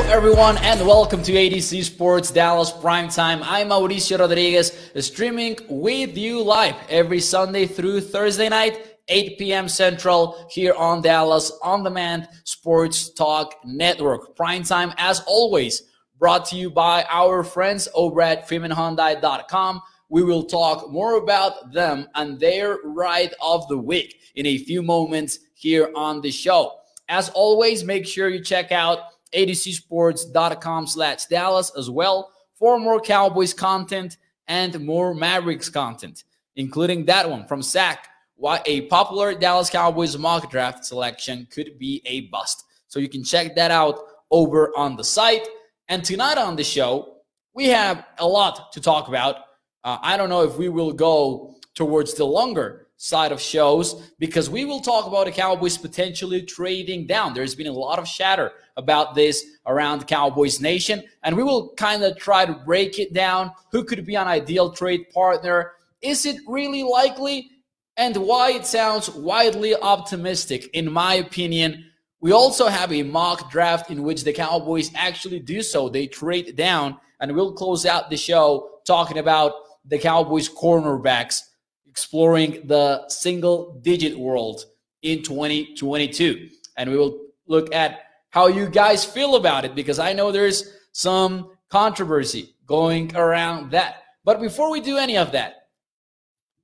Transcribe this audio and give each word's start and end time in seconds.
Hello, 0.00 0.16
everyone, 0.16 0.56
and 0.62 0.80
welcome 0.86 1.22
to 1.22 1.32
ADC 1.32 1.84
Sports 1.84 2.30
Dallas 2.30 2.72
Primetime. 2.72 3.42
I'm 3.44 3.68
Mauricio 3.68 4.18
Rodriguez, 4.18 4.72
streaming 4.98 5.58
with 5.68 6.16
you 6.16 6.42
live 6.42 6.74
every 6.88 7.20
Sunday 7.20 7.66
through 7.66 8.00
Thursday 8.00 8.48
night, 8.48 8.96
8 9.08 9.38
p.m. 9.38 9.68
Central, 9.68 10.48
here 10.50 10.72
on 10.72 11.02
Dallas 11.02 11.52
On 11.62 11.84
Demand 11.84 12.28
Sports 12.44 13.10
Talk 13.10 13.56
Network. 13.62 14.34
Primetime, 14.38 14.94
as 14.96 15.20
always, 15.26 15.82
brought 16.18 16.46
to 16.46 16.56
you 16.56 16.70
by 16.70 17.04
our 17.10 17.44
friends 17.44 17.86
over 17.94 18.22
at 18.22 18.48
FreemanHyundai.com. 18.48 19.82
We 20.08 20.24
will 20.24 20.44
talk 20.44 20.90
more 20.90 21.16
about 21.16 21.72
them 21.74 22.08
and 22.14 22.40
their 22.40 22.78
ride 22.84 23.34
of 23.42 23.68
the 23.68 23.78
week 23.78 24.18
in 24.34 24.46
a 24.46 24.58
few 24.58 24.82
moments 24.82 25.40
here 25.54 25.90
on 25.94 26.22
the 26.22 26.30
show. 26.30 26.78
As 27.10 27.28
always, 27.30 27.84
make 27.84 28.06
sure 28.06 28.30
you 28.30 28.42
check 28.42 28.72
out 28.72 29.00
adcsports.com 29.34 30.86
slash 30.86 31.26
Dallas 31.26 31.72
as 31.76 31.90
well 31.90 32.32
for 32.54 32.78
more 32.78 33.00
Cowboys 33.00 33.54
content 33.54 34.18
and 34.46 34.78
more 34.84 35.14
Mavericks 35.14 35.68
content, 35.68 36.24
including 36.56 37.04
that 37.06 37.28
one 37.28 37.46
from 37.46 37.62
Zach, 37.62 38.08
why 38.34 38.60
a 38.66 38.82
popular 38.82 39.34
Dallas 39.34 39.70
Cowboys 39.70 40.16
mock 40.18 40.50
draft 40.50 40.84
selection 40.84 41.46
could 41.50 41.78
be 41.78 42.02
a 42.04 42.22
bust. 42.22 42.64
So 42.88 42.98
you 42.98 43.08
can 43.08 43.22
check 43.22 43.54
that 43.54 43.70
out 43.70 43.98
over 44.30 44.72
on 44.76 44.96
the 44.96 45.04
site. 45.04 45.46
And 45.88 46.04
tonight 46.04 46.38
on 46.38 46.56
the 46.56 46.64
show, 46.64 47.16
we 47.54 47.68
have 47.68 48.04
a 48.18 48.26
lot 48.26 48.72
to 48.72 48.80
talk 48.80 49.08
about. 49.08 49.36
Uh, 49.84 49.98
I 50.02 50.16
don't 50.16 50.28
know 50.28 50.42
if 50.42 50.56
we 50.56 50.68
will 50.68 50.92
go 50.92 51.54
towards 51.74 52.14
the 52.14 52.24
longer 52.24 52.88
side 52.96 53.32
of 53.32 53.40
shows 53.40 54.12
because 54.18 54.50
we 54.50 54.64
will 54.64 54.80
talk 54.80 55.06
about 55.06 55.24
the 55.24 55.32
Cowboys 55.32 55.78
potentially 55.78 56.42
trading 56.42 57.06
down. 57.06 57.32
There's 57.32 57.54
been 57.54 57.66
a 57.66 57.72
lot 57.72 57.98
of 57.98 58.06
chatter 58.06 58.52
about 58.80 59.14
this 59.14 59.44
around 59.66 60.08
Cowboys 60.08 60.60
Nation, 60.60 61.04
and 61.22 61.36
we 61.36 61.44
will 61.44 61.72
kind 61.74 62.02
of 62.02 62.18
try 62.18 62.44
to 62.44 62.52
break 62.52 62.98
it 62.98 63.12
down. 63.12 63.52
Who 63.70 63.84
could 63.84 64.04
be 64.04 64.16
an 64.16 64.26
ideal 64.26 64.72
trade 64.72 65.08
partner? 65.10 65.72
Is 66.02 66.26
it 66.26 66.40
really 66.48 66.82
likely? 66.82 67.50
And 67.96 68.16
why 68.16 68.52
it 68.52 68.66
sounds 68.66 69.10
widely 69.10 69.76
optimistic, 69.76 70.70
in 70.72 70.90
my 70.90 71.14
opinion. 71.14 71.84
We 72.20 72.32
also 72.32 72.66
have 72.66 72.92
a 72.92 73.02
mock 73.02 73.50
draft 73.50 73.90
in 73.90 74.02
which 74.02 74.24
the 74.24 74.32
Cowboys 74.32 74.90
actually 74.94 75.40
do 75.40 75.62
so. 75.62 75.88
They 75.88 76.06
trade 76.06 76.56
down, 76.56 76.96
and 77.20 77.34
we'll 77.34 77.52
close 77.52 77.86
out 77.86 78.10
the 78.10 78.16
show 78.16 78.80
talking 78.86 79.18
about 79.18 79.52
the 79.84 79.98
Cowboys 79.98 80.48
cornerbacks 80.48 81.42
exploring 81.86 82.66
the 82.66 83.06
single 83.08 83.78
digit 83.82 84.18
world 84.18 84.64
in 85.02 85.22
2022. 85.22 86.48
And 86.76 86.90
we 86.90 86.96
will 86.96 87.18
look 87.46 87.74
at 87.74 88.00
how 88.30 88.46
you 88.46 88.68
guys 88.68 89.04
feel 89.04 89.36
about 89.36 89.64
it 89.64 89.74
because 89.74 89.98
I 89.98 90.12
know 90.12 90.32
there's 90.32 90.72
some 90.92 91.50
controversy 91.70 92.54
going 92.66 93.14
around 93.16 93.72
that. 93.72 94.02
But 94.24 94.40
before 94.40 94.70
we 94.70 94.80
do 94.80 94.96
any 94.96 95.16
of 95.16 95.32
that, 95.32 95.54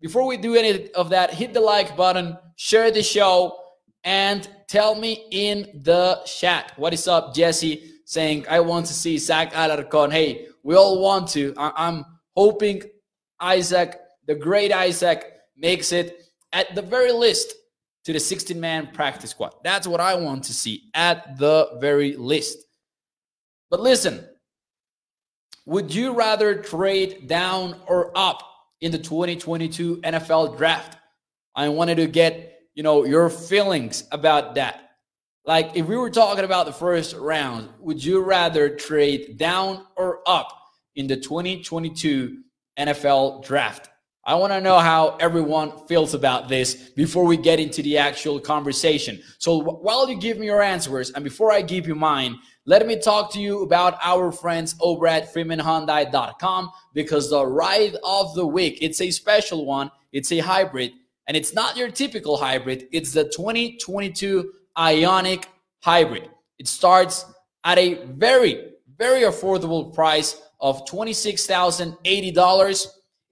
before 0.00 0.26
we 0.26 0.36
do 0.36 0.54
any 0.54 0.90
of 0.92 1.10
that, 1.10 1.32
hit 1.34 1.54
the 1.54 1.60
like 1.60 1.96
button, 1.96 2.36
share 2.56 2.90
the 2.90 3.02
show, 3.02 3.58
and 4.04 4.48
tell 4.68 4.94
me 4.94 5.26
in 5.30 5.80
the 5.82 6.20
chat. 6.26 6.72
What 6.76 6.92
is 6.92 7.08
up, 7.08 7.34
Jesse? 7.34 7.92
Saying, 8.04 8.46
I 8.48 8.60
want 8.60 8.86
to 8.86 8.92
see 8.92 9.16
Isaac 9.16 9.52
Alarcon. 9.52 10.12
Hey, 10.12 10.46
we 10.62 10.76
all 10.76 11.02
want 11.02 11.28
to. 11.30 11.54
I- 11.56 11.88
am 11.88 12.04
hoping 12.36 12.82
Isaac 13.40 13.98
the 14.26 14.34
great 14.34 14.72
Isaac 14.72 15.24
makes 15.56 15.92
it 15.92 16.20
at 16.52 16.74
the 16.74 16.82
very 16.82 17.12
least 17.12 17.54
to 18.06 18.12
the 18.12 18.20
16 18.20 18.58
man 18.60 18.86
practice 18.92 19.30
squad. 19.30 19.52
That's 19.64 19.84
what 19.84 20.00
I 20.00 20.14
want 20.14 20.44
to 20.44 20.54
see 20.54 20.90
at 20.94 21.38
the 21.38 21.76
very 21.80 22.14
least. 22.16 22.56
But 23.68 23.80
listen, 23.80 24.24
would 25.64 25.92
you 25.92 26.14
rather 26.14 26.54
trade 26.54 27.26
down 27.26 27.80
or 27.88 28.16
up 28.16 28.48
in 28.80 28.92
the 28.92 28.98
2022 28.98 29.96
NFL 30.02 30.56
draft? 30.56 30.96
I 31.56 31.68
wanted 31.68 31.96
to 31.96 32.06
get, 32.06 32.60
you 32.76 32.84
know, 32.84 33.04
your 33.04 33.28
feelings 33.28 34.04
about 34.12 34.54
that. 34.54 34.90
Like 35.44 35.74
if 35.74 35.86
we 35.86 35.96
were 35.96 36.10
talking 36.10 36.44
about 36.44 36.66
the 36.66 36.72
first 36.72 37.16
round, 37.16 37.70
would 37.80 38.02
you 38.02 38.20
rather 38.20 38.68
trade 38.68 39.36
down 39.36 39.84
or 39.96 40.20
up 40.28 40.56
in 40.94 41.08
the 41.08 41.16
2022 41.16 42.40
NFL 42.78 43.44
draft? 43.44 43.88
I 44.28 44.34
want 44.34 44.52
to 44.52 44.60
know 44.60 44.80
how 44.80 45.16
everyone 45.20 45.86
feels 45.86 46.12
about 46.12 46.48
this 46.48 46.74
before 46.74 47.24
we 47.24 47.36
get 47.36 47.60
into 47.60 47.80
the 47.80 47.96
actual 47.96 48.40
conversation. 48.40 49.22
So 49.38 49.60
while 49.60 50.10
you 50.10 50.18
give 50.18 50.36
me 50.36 50.46
your 50.46 50.62
answers 50.62 51.12
and 51.12 51.22
before 51.22 51.52
I 51.52 51.62
give 51.62 51.86
you 51.86 51.94
mine, 51.94 52.36
let 52.64 52.84
me 52.88 52.98
talk 52.98 53.32
to 53.34 53.40
you 53.40 53.62
about 53.62 53.96
our 54.02 54.32
friends 54.32 54.74
over 54.80 55.06
at 55.06 55.32
freemanhyundai.com 55.32 56.72
because 56.92 57.30
the 57.30 57.46
ride 57.46 57.94
of 58.02 58.34
the 58.34 58.44
week, 58.44 58.78
it's 58.82 59.00
a 59.00 59.12
special 59.12 59.64
one. 59.64 59.92
It's 60.12 60.32
a 60.32 60.38
hybrid 60.38 60.90
and 61.28 61.36
it's 61.36 61.54
not 61.54 61.76
your 61.76 61.92
typical 61.92 62.36
hybrid. 62.36 62.88
It's 62.90 63.12
the 63.12 63.28
2022 63.28 64.52
Ioniq 64.76 65.44
Hybrid. 65.84 66.30
It 66.58 66.66
starts 66.66 67.26
at 67.62 67.78
a 67.78 68.04
very, 68.06 68.72
very 68.98 69.20
affordable 69.20 69.94
price 69.94 70.42
of 70.60 70.84
$26,080 70.86 72.86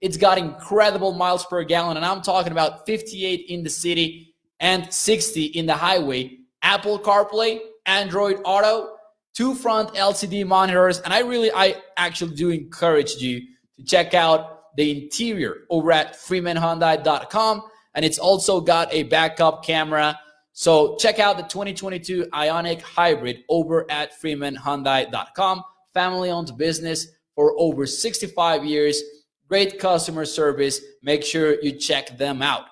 it's 0.05 0.17
got 0.17 0.37
incredible 0.37 1.13
miles 1.13 1.47
per 1.47 1.63
gallon, 1.63 1.97
and 1.97 2.05
I'm 2.05 2.21
talking 2.21 2.51
about 2.51 2.85
58 2.85 3.47
in 3.49 3.63
the 3.63 3.71
city 3.71 4.35
and 4.59 4.93
60 4.93 5.45
in 5.45 5.65
the 5.65 5.73
highway. 5.73 6.37
Apple 6.61 6.99
CarPlay, 6.99 7.57
Android 7.87 8.39
Auto, 8.45 8.97
two 9.33 9.55
front 9.55 9.95
LCD 9.95 10.45
monitors, 10.45 10.99
and 10.99 11.11
I 11.11 11.21
really, 11.21 11.51
I 11.51 11.81
actually 11.97 12.35
do 12.35 12.51
encourage 12.51 13.15
you 13.15 13.41
to 13.79 13.83
check 13.83 14.13
out 14.13 14.75
the 14.77 15.05
interior 15.05 15.61
over 15.71 15.91
at 15.91 16.13
freemanhyundai.com, 16.13 17.63
and 17.95 18.05
it's 18.05 18.19
also 18.19 18.61
got 18.61 18.93
a 18.93 19.03
backup 19.03 19.65
camera. 19.65 20.19
So 20.53 20.97
check 20.97 21.17
out 21.17 21.37
the 21.37 21.43
2022 21.45 22.27
Ioniq 22.31 22.79
Hybrid 22.83 23.43
over 23.49 23.89
at 23.89 24.11
freemanhyundai.com. 24.21 25.63
Family-owned 25.95 26.55
business 26.59 27.07
for 27.33 27.55
over 27.57 27.87
65 27.87 28.63
years 28.63 29.01
great 29.47 29.79
customer 29.79 30.25
service. 30.25 30.81
Make 31.01 31.23
sure 31.23 31.61
you 31.61 31.73
check 31.73 32.17
them 32.17 32.41
out. 32.41 32.65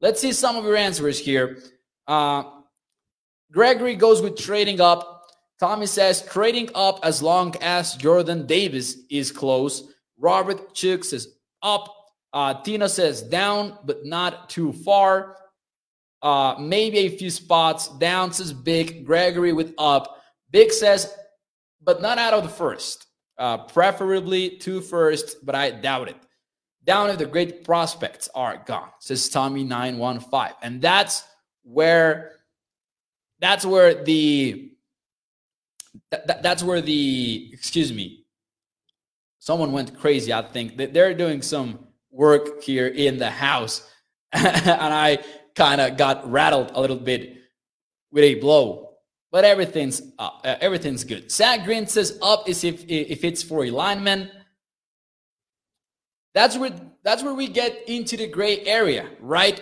Let's 0.00 0.20
see 0.20 0.32
some 0.32 0.56
of 0.56 0.64
your 0.64 0.76
answers 0.76 1.18
here. 1.18 1.58
Uh, 2.06 2.44
Gregory 3.52 3.94
goes 3.94 4.20
with 4.22 4.36
trading 4.36 4.80
up. 4.80 5.22
Tommy 5.58 5.86
says 5.86 6.22
trading 6.22 6.68
up 6.74 7.00
as 7.02 7.22
long 7.22 7.54
as 7.62 7.94
Jordan 7.94 8.46
Davis 8.46 8.98
is 9.10 9.32
close. 9.32 9.90
Robert 10.18 10.74
Chook 10.74 11.04
says 11.04 11.28
up. 11.62 11.92
Uh, 12.32 12.54
Tina 12.62 12.88
says 12.88 13.22
down, 13.22 13.78
but 13.84 14.04
not 14.04 14.50
too 14.50 14.72
far. 14.72 15.36
Uh, 16.20 16.56
maybe 16.58 16.98
a 16.98 17.16
few 17.16 17.30
spots. 17.30 17.88
Down 17.98 18.32
says 18.32 18.52
big. 18.52 19.06
Gregory 19.06 19.52
with 19.52 19.72
up. 19.78 20.22
Big 20.50 20.72
says, 20.72 21.14
but 21.82 22.02
not 22.02 22.18
out 22.18 22.34
of 22.34 22.42
the 22.42 22.48
first. 22.50 23.05
Uh, 23.38 23.58
preferably 23.58 24.50
two 24.56 24.80
first, 24.80 25.44
but 25.44 25.54
I 25.54 25.70
doubt 25.70 26.08
it. 26.08 26.16
Down 26.84 27.10
if 27.10 27.18
the 27.18 27.26
great 27.26 27.64
prospects 27.64 28.28
are 28.34 28.62
gone, 28.64 28.88
says 29.00 29.28
Tommy 29.28 29.64
915. 29.64 30.56
And 30.62 30.80
that's 30.80 31.24
where 31.64 32.32
that's 33.40 33.66
where 33.66 34.04
the 34.04 34.72
that, 36.10 36.42
that's 36.42 36.62
where 36.62 36.80
the 36.80 37.50
excuse 37.52 37.92
me. 37.92 38.24
Someone 39.38 39.72
went 39.72 39.98
crazy 39.98 40.32
i 40.32 40.42
think. 40.42 40.76
That 40.76 40.94
they're 40.94 41.14
doing 41.14 41.42
some 41.42 41.86
work 42.10 42.62
here 42.62 42.86
in 42.86 43.18
the 43.18 43.30
house. 43.30 43.88
And 44.32 44.94
i 44.94 45.18
kind 45.54 45.80
of 45.80 45.96
got 45.96 46.30
rattled 46.30 46.70
a 46.74 46.80
little 46.80 46.96
bit 46.96 47.38
with 48.12 48.24
a 48.24 48.34
blow 48.34 48.85
but 49.36 49.44
everything's 49.44 50.00
up. 50.18 50.40
Uh, 50.46 50.56
everything's 50.62 51.04
good. 51.04 51.30
Zach 51.30 51.66
Green 51.66 51.86
says 51.86 52.18
up 52.22 52.48
is 52.48 52.64
if 52.64 52.86
if 52.88 53.22
it's 53.22 53.42
for 53.42 53.64
alignment. 53.64 54.30
That's 56.32 56.56
where 56.56 56.72
that's 57.02 57.22
where 57.22 57.34
we 57.34 57.46
get 57.46 57.86
into 57.86 58.16
the 58.16 58.28
gray 58.28 58.60
area, 58.64 59.10
right? 59.20 59.60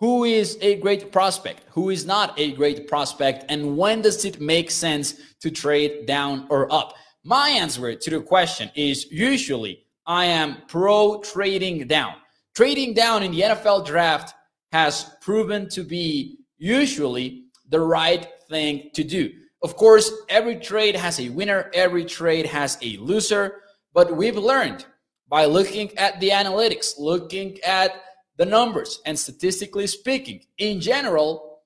Who 0.00 0.24
is 0.24 0.58
a 0.62 0.80
great 0.80 1.12
prospect? 1.12 1.62
Who 1.70 1.90
is 1.90 2.06
not 2.06 2.36
a 2.40 2.50
great 2.54 2.88
prospect? 2.88 3.44
And 3.48 3.76
when 3.76 4.02
does 4.02 4.24
it 4.24 4.40
make 4.40 4.68
sense 4.68 5.14
to 5.42 5.48
trade 5.52 6.06
down 6.06 6.48
or 6.50 6.60
up? 6.72 6.94
My 7.22 7.50
answer 7.50 7.94
to 7.94 8.10
the 8.10 8.20
question 8.20 8.68
is 8.74 9.06
usually 9.12 9.84
I 10.06 10.24
am 10.24 10.56
pro 10.66 11.20
trading 11.20 11.86
down. 11.86 12.14
Trading 12.56 12.94
down 12.94 13.22
in 13.22 13.30
the 13.30 13.42
NFL 13.42 13.86
draft 13.86 14.34
has 14.72 15.04
proven 15.20 15.68
to 15.68 15.84
be 15.84 16.40
usually 16.56 17.44
the 17.68 17.78
right 17.78 18.26
thing 18.48 18.90
to 18.94 19.04
do. 19.04 19.32
Of 19.62 19.76
course, 19.76 20.12
every 20.28 20.56
trade 20.56 20.96
has 20.96 21.18
a 21.18 21.28
winner, 21.30 21.70
every 21.74 22.04
trade 22.04 22.46
has 22.46 22.78
a 22.82 22.96
loser, 22.98 23.62
but 23.92 24.16
we've 24.16 24.36
learned 24.36 24.86
by 25.28 25.44
looking 25.44 25.96
at 25.98 26.20
the 26.20 26.30
analytics, 26.30 26.94
looking 26.98 27.58
at 27.60 28.02
the 28.36 28.46
numbers, 28.46 29.00
and 29.04 29.18
statistically 29.18 29.86
speaking, 29.86 30.44
in 30.58 30.80
general, 30.80 31.60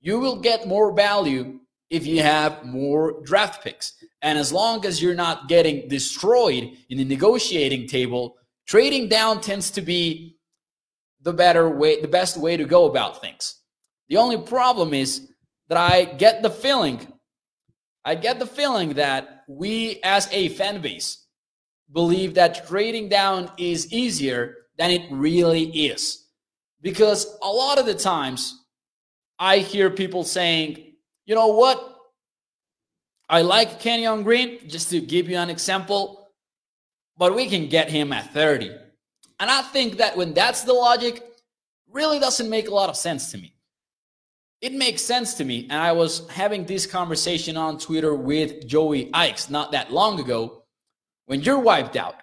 you 0.00 0.18
will 0.18 0.40
get 0.40 0.66
more 0.66 0.92
value 0.92 1.60
if 1.88 2.04
you 2.06 2.20
have 2.20 2.64
more 2.64 3.22
draft 3.22 3.62
picks. 3.62 3.94
And 4.22 4.38
as 4.38 4.52
long 4.52 4.84
as 4.84 5.00
you're 5.00 5.14
not 5.14 5.48
getting 5.48 5.88
destroyed 5.88 6.72
in 6.90 6.98
the 6.98 7.04
negotiating 7.04 7.86
table, 7.86 8.36
trading 8.66 9.08
down 9.08 9.40
tends 9.40 9.70
to 9.70 9.82
be 9.82 10.36
the 11.22 11.32
better 11.32 11.70
way, 11.70 12.00
the 12.00 12.08
best 12.08 12.36
way 12.36 12.56
to 12.56 12.64
go 12.64 12.86
about 12.86 13.20
things. 13.20 13.60
The 14.08 14.16
only 14.16 14.38
problem 14.38 14.94
is 14.94 15.28
that 15.68 15.78
I 15.78 16.04
get 16.04 16.42
the 16.42 16.50
feeling, 16.50 17.12
I 18.04 18.14
get 18.14 18.38
the 18.38 18.46
feeling 18.46 18.94
that 18.94 19.44
we 19.48 20.00
as 20.02 20.28
a 20.32 20.48
fan 20.50 20.80
base 20.80 21.26
believe 21.92 22.34
that 22.34 22.66
trading 22.66 23.08
down 23.08 23.50
is 23.58 23.92
easier 23.92 24.56
than 24.78 24.90
it 24.90 25.02
really 25.10 25.64
is. 25.64 26.26
Because 26.82 27.26
a 27.42 27.48
lot 27.48 27.78
of 27.78 27.86
the 27.86 27.94
times 27.94 28.64
I 29.38 29.58
hear 29.58 29.90
people 29.90 30.24
saying, 30.24 30.94
you 31.24 31.34
know 31.34 31.48
what? 31.48 31.94
I 33.28 33.42
like 33.42 33.80
Kenyon 33.80 34.22
Green, 34.22 34.68
just 34.68 34.90
to 34.90 35.00
give 35.00 35.28
you 35.28 35.36
an 35.36 35.50
example, 35.50 36.28
but 37.18 37.34
we 37.34 37.48
can 37.48 37.68
get 37.68 37.90
him 37.90 38.12
at 38.12 38.32
30. 38.32 38.70
And 39.40 39.50
I 39.50 39.62
think 39.62 39.96
that 39.98 40.16
when 40.16 40.32
that's 40.32 40.62
the 40.62 40.72
logic, 40.72 41.22
really 41.90 42.20
doesn't 42.20 42.48
make 42.48 42.68
a 42.68 42.74
lot 42.74 42.88
of 42.88 42.96
sense 42.96 43.32
to 43.32 43.38
me. 43.38 43.55
It 44.60 44.72
makes 44.72 45.02
sense 45.02 45.34
to 45.34 45.44
me. 45.44 45.64
And 45.64 45.80
I 45.80 45.92
was 45.92 46.28
having 46.28 46.64
this 46.64 46.86
conversation 46.86 47.56
on 47.56 47.78
Twitter 47.78 48.14
with 48.14 48.66
Joey 48.66 49.10
Ickes 49.10 49.50
not 49.50 49.72
that 49.72 49.92
long 49.92 50.18
ago. 50.18 50.64
When 51.26 51.42
you're 51.42 51.58
wiped 51.58 51.96
out, 51.96 52.14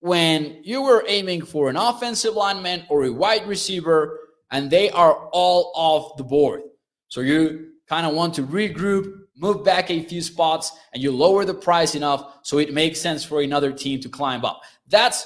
when 0.00 0.60
you 0.62 0.82
were 0.82 1.04
aiming 1.06 1.42
for 1.42 1.68
an 1.68 1.76
offensive 1.76 2.34
lineman 2.34 2.84
or 2.88 3.04
a 3.04 3.12
wide 3.12 3.46
receiver, 3.46 4.18
and 4.50 4.70
they 4.70 4.90
are 4.90 5.28
all 5.32 5.72
off 5.74 6.16
the 6.16 6.24
board. 6.24 6.62
So 7.08 7.20
you 7.20 7.72
kind 7.88 8.06
of 8.06 8.14
want 8.14 8.34
to 8.34 8.42
regroup, 8.42 9.12
move 9.36 9.64
back 9.64 9.90
a 9.90 10.02
few 10.02 10.20
spots, 10.20 10.72
and 10.92 11.02
you 11.02 11.12
lower 11.12 11.44
the 11.44 11.54
price 11.54 11.94
enough 11.94 12.38
so 12.42 12.58
it 12.58 12.74
makes 12.74 13.00
sense 13.00 13.24
for 13.24 13.40
another 13.40 13.72
team 13.72 14.00
to 14.00 14.08
climb 14.08 14.44
up. 14.44 14.60
That's, 14.88 15.24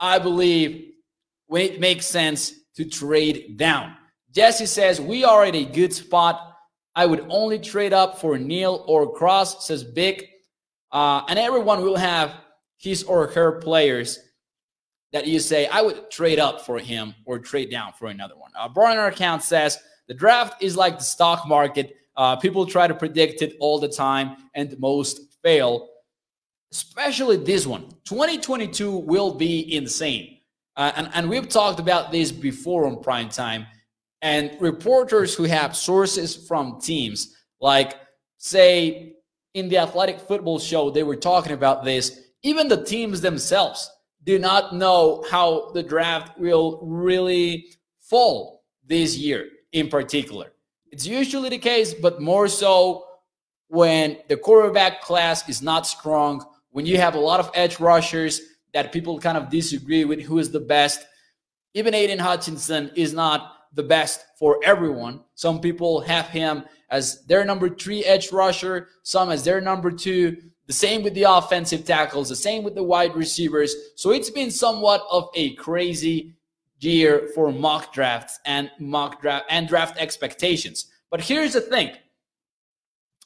I 0.00 0.18
believe, 0.18 0.92
when 1.46 1.62
it 1.62 1.80
makes 1.80 2.06
sense 2.06 2.52
to 2.76 2.84
trade 2.84 3.56
down. 3.56 3.96
Jesse 4.34 4.66
says, 4.66 5.00
We 5.00 5.24
are 5.24 5.44
at 5.44 5.54
a 5.54 5.64
good 5.64 5.92
spot. 5.92 6.56
I 6.96 7.06
would 7.06 7.24
only 7.28 7.58
trade 7.58 7.92
up 7.92 8.20
for 8.20 8.38
Neal 8.38 8.84
or 8.86 9.12
Cross, 9.12 9.66
says 9.66 9.84
Big. 9.84 10.28
Uh, 10.90 11.22
and 11.28 11.38
everyone 11.38 11.82
will 11.82 11.96
have 11.96 12.34
his 12.76 13.02
or 13.04 13.28
her 13.28 13.60
players 13.60 14.18
that 15.12 15.26
you 15.26 15.38
say, 15.38 15.66
I 15.66 15.80
would 15.80 16.10
trade 16.10 16.40
up 16.40 16.60
for 16.60 16.78
him 16.78 17.14
or 17.24 17.38
trade 17.38 17.70
down 17.70 17.92
for 17.92 18.08
another 18.08 18.36
one. 18.36 18.50
Uh, 18.58 18.68
Burner 18.68 19.06
account 19.06 19.42
says, 19.42 19.78
The 20.08 20.14
draft 20.14 20.62
is 20.62 20.76
like 20.76 20.98
the 20.98 21.04
stock 21.04 21.46
market. 21.46 21.96
Uh, 22.16 22.36
people 22.36 22.66
try 22.66 22.86
to 22.86 22.94
predict 22.94 23.42
it 23.42 23.56
all 23.60 23.78
the 23.78 23.88
time, 23.88 24.36
and 24.54 24.76
most 24.78 25.36
fail, 25.42 25.88
especially 26.72 27.36
this 27.36 27.66
one. 27.66 27.88
2022 28.04 28.90
will 28.98 29.34
be 29.34 29.74
insane. 29.76 30.38
Uh, 30.76 30.92
and, 30.96 31.10
and 31.14 31.28
we've 31.28 31.48
talked 31.48 31.78
about 31.78 32.10
this 32.10 32.32
before 32.32 32.86
on 32.86 33.00
prime 33.00 33.28
time. 33.28 33.66
And 34.24 34.56
reporters 34.58 35.34
who 35.34 35.42
have 35.44 35.76
sources 35.76 36.34
from 36.34 36.80
teams, 36.80 37.36
like, 37.60 37.94
say, 38.38 39.16
in 39.52 39.68
the 39.68 39.76
athletic 39.76 40.18
football 40.18 40.58
show, 40.58 40.90
they 40.90 41.02
were 41.02 41.14
talking 41.14 41.52
about 41.52 41.84
this. 41.84 42.20
Even 42.42 42.66
the 42.66 42.82
teams 42.82 43.20
themselves 43.20 43.90
do 44.24 44.38
not 44.38 44.74
know 44.74 45.22
how 45.30 45.72
the 45.72 45.82
draft 45.82 46.38
will 46.38 46.80
really 46.82 47.66
fall 48.00 48.64
this 48.82 49.14
year 49.14 49.46
in 49.72 49.88
particular. 49.88 50.52
It's 50.90 51.06
usually 51.06 51.50
the 51.50 51.58
case, 51.58 51.92
but 51.92 52.22
more 52.22 52.48
so 52.48 53.04
when 53.68 54.16
the 54.28 54.38
quarterback 54.38 55.02
class 55.02 55.46
is 55.50 55.60
not 55.60 55.86
strong, 55.86 56.42
when 56.70 56.86
you 56.86 56.96
have 56.96 57.14
a 57.14 57.20
lot 57.20 57.40
of 57.40 57.50
edge 57.54 57.78
rushers 57.78 58.40
that 58.72 58.90
people 58.90 59.18
kind 59.18 59.36
of 59.36 59.50
disagree 59.50 60.06
with 60.06 60.22
who 60.22 60.38
is 60.38 60.50
the 60.50 60.60
best. 60.60 61.04
Even 61.74 61.92
Aidan 61.92 62.20
Hutchinson 62.20 62.90
is 62.96 63.12
not 63.12 63.50
the 63.74 63.82
best 63.82 64.24
for 64.38 64.60
everyone. 64.64 65.20
Some 65.34 65.60
people 65.60 66.00
have 66.00 66.28
him 66.28 66.64
as 66.90 67.24
their 67.26 67.44
number 67.44 67.68
three 67.68 68.04
edge 68.04 68.32
rusher, 68.32 68.88
some 69.02 69.30
as 69.30 69.44
their 69.44 69.60
number 69.60 69.90
two. 69.90 70.36
The 70.66 70.72
same 70.72 71.02
with 71.02 71.14
the 71.14 71.24
offensive 71.24 71.84
tackles, 71.84 72.30
the 72.30 72.36
same 72.36 72.64
with 72.64 72.74
the 72.74 72.82
wide 72.82 73.14
receivers. 73.14 73.74
So 73.96 74.12
it's 74.12 74.30
been 74.30 74.50
somewhat 74.50 75.04
of 75.10 75.28
a 75.34 75.54
crazy 75.56 76.36
year 76.78 77.28
for 77.34 77.52
mock 77.52 77.92
drafts 77.92 78.38
and 78.46 78.70
mock 78.78 79.20
draft 79.20 79.46
and 79.50 79.68
draft 79.68 79.98
expectations. 79.98 80.86
But 81.10 81.20
here's 81.20 81.52
the 81.52 81.60
thing. 81.60 81.92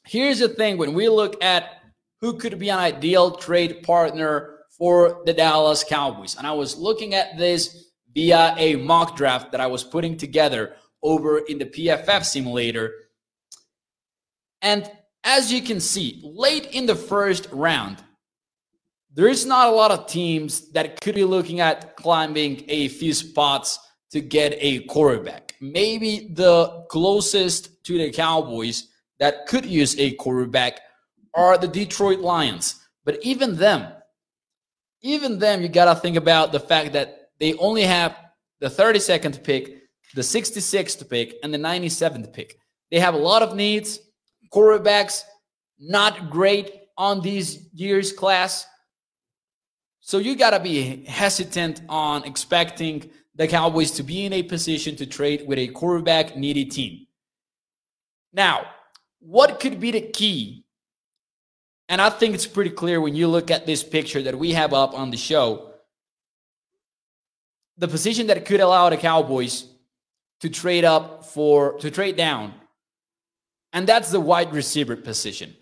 Here's 0.04 0.38
the 0.38 0.48
thing 0.48 0.78
when 0.78 0.94
we 0.94 1.08
look 1.08 1.42
at 1.42 1.82
who 2.20 2.34
could 2.34 2.58
be 2.58 2.70
an 2.70 2.78
ideal 2.78 3.32
trade 3.32 3.82
partner 3.82 4.58
for 4.70 5.22
the 5.26 5.32
Dallas 5.32 5.84
Cowboys. 5.84 6.36
And 6.36 6.46
I 6.46 6.52
was 6.52 6.76
looking 6.76 7.14
at 7.14 7.36
this 7.36 7.88
via 8.14 8.55
a 8.56 8.76
mock 8.76 9.16
draft 9.16 9.52
that 9.52 9.60
I 9.60 9.66
was 9.66 9.84
putting 9.84 10.16
together 10.16 10.76
over 11.02 11.38
in 11.38 11.58
the 11.58 11.66
PFF 11.66 12.25
simulator. 12.25 12.93
And 14.62 14.90
as 15.25 15.52
you 15.52 15.62
can 15.62 15.81
see, 15.81 16.20
late 16.25 16.66
in 16.72 16.87
the 16.87 16.96
first 16.96 17.49
round, 17.52 18.02
there 19.14 19.28
is 19.28 19.46
not 19.46 19.69
a 19.69 19.72
lot 19.72 19.90
of 19.90 20.06
teams 20.06 20.70
that 20.72 21.00
could 21.00 21.14
be 21.14 21.25
looking 21.25 21.60
at 21.60 21.96
climbing 21.96 22.64
a 22.69 22.88
few 22.88 23.12
spots 23.12 23.78
to 24.11 24.20
get 24.20 24.54
a 24.58 24.81
quarterback. 24.84 25.54
Maybe 25.61 26.31
the 26.32 26.84
closest 26.88 27.84
to 27.84 27.99
the 27.99 28.11
Cowboys 28.11 28.88
that 29.19 29.46
could 29.46 29.66
use 29.66 29.99
a 29.99 30.12
quarterback 30.12 30.81
are 31.34 31.58
the 31.58 31.69
Detroit 31.69 32.20
Lions. 32.20 32.87
But 33.04 33.19
even 33.22 33.56
them, 33.56 33.93
even 35.02 35.38
them, 35.38 35.62
you 35.62 35.69
got 35.69 35.93
to 35.93 36.00
think 36.00 36.16
about 36.16 36.52
the 36.52 36.61
fact 36.61 36.93
that 36.93 37.17
they 37.40 37.55
only 37.55 37.82
have 37.82 38.17
the 38.61 38.69
32nd 38.69 39.43
pick, 39.43 39.82
the 40.14 40.23
66th 40.23 41.08
pick, 41.08 41.37
and 41.43 41.52
the 41.52 41.58
97th 41.58 42.32
pick. 42.32 42.58
They 42.90 43.00
have 43.00 43.14
a 43.14 43.19
lot 43.19 43.43
of 43.43 43.55
needs. 43.55 44.00
Quarterbacks, 44.52 45.23
not 45.79 46.31
great 46.31 46.73
on 46.96 47.20
these 47.20 47.69
years' 47.73 48.12
class. 48.12 48.67
So 50.00 50.19
you 50.19 50.37
got 50.37 50.50
to 50.50 50.61
be 50.61 51.05
hesitant 51.05 51.82
on 51.88 52.25
expecting 52.25 53.11
the 53.35 53.46
Cowboys 53.46 53.93
to 53.93 54.02
be 54.02 54.25
in 54.25 54.32
a 54.32 54.43
position 54.43 54.96
to 54.96 55.06
trade 55.06 55.44
with 55.46 55.58
a 55.58 55.69
quarterback 55.69 56.37
needy 56.37 56.64
team. 56.64 57.06
Now, 58.33 58.66
what 59.21 59.61
could 59.61 59.78
be 59.78 59.90
the 59.90 60.00
key? 60.00 60.64
And 61.88 62.00
I 62.00 62.11
think 62.11 62.35
it's 62.35 62.47
pretty 62.47 62.71
clear 62.71 63.00
when 63.00 63.14
you 63.14 63.28
look 63.28 63.50
at 63.50 63.64
this 63.64 63.83
picture 63.83 64.23
that 64.23 64.38
we 64.38 64.52
have 64.52 64.75
up 64.75 64.92
on 64.95 65.11
the 65.11 65.16
show. 65.16 65.67
The 67.78 67.88
position 67.88 68.26
that 68.26 68.44
could 68.44 68.61
allow 68.61 68.90
the 68.90 68.97
Cowboys 68.97 69.66
to 70.40 70.49
trade 70.49 70.85
up 70.85 71.25
for 71.25 71.78
to 71.78 71.90
trade 71.90 72.16
down 72.16 72.54
and 73.73 73.87
that's 73.87 74.11
the 74.11 74.20
wide 74.20 74.52
receiver 74.52 74.97
position. 74.97 75.54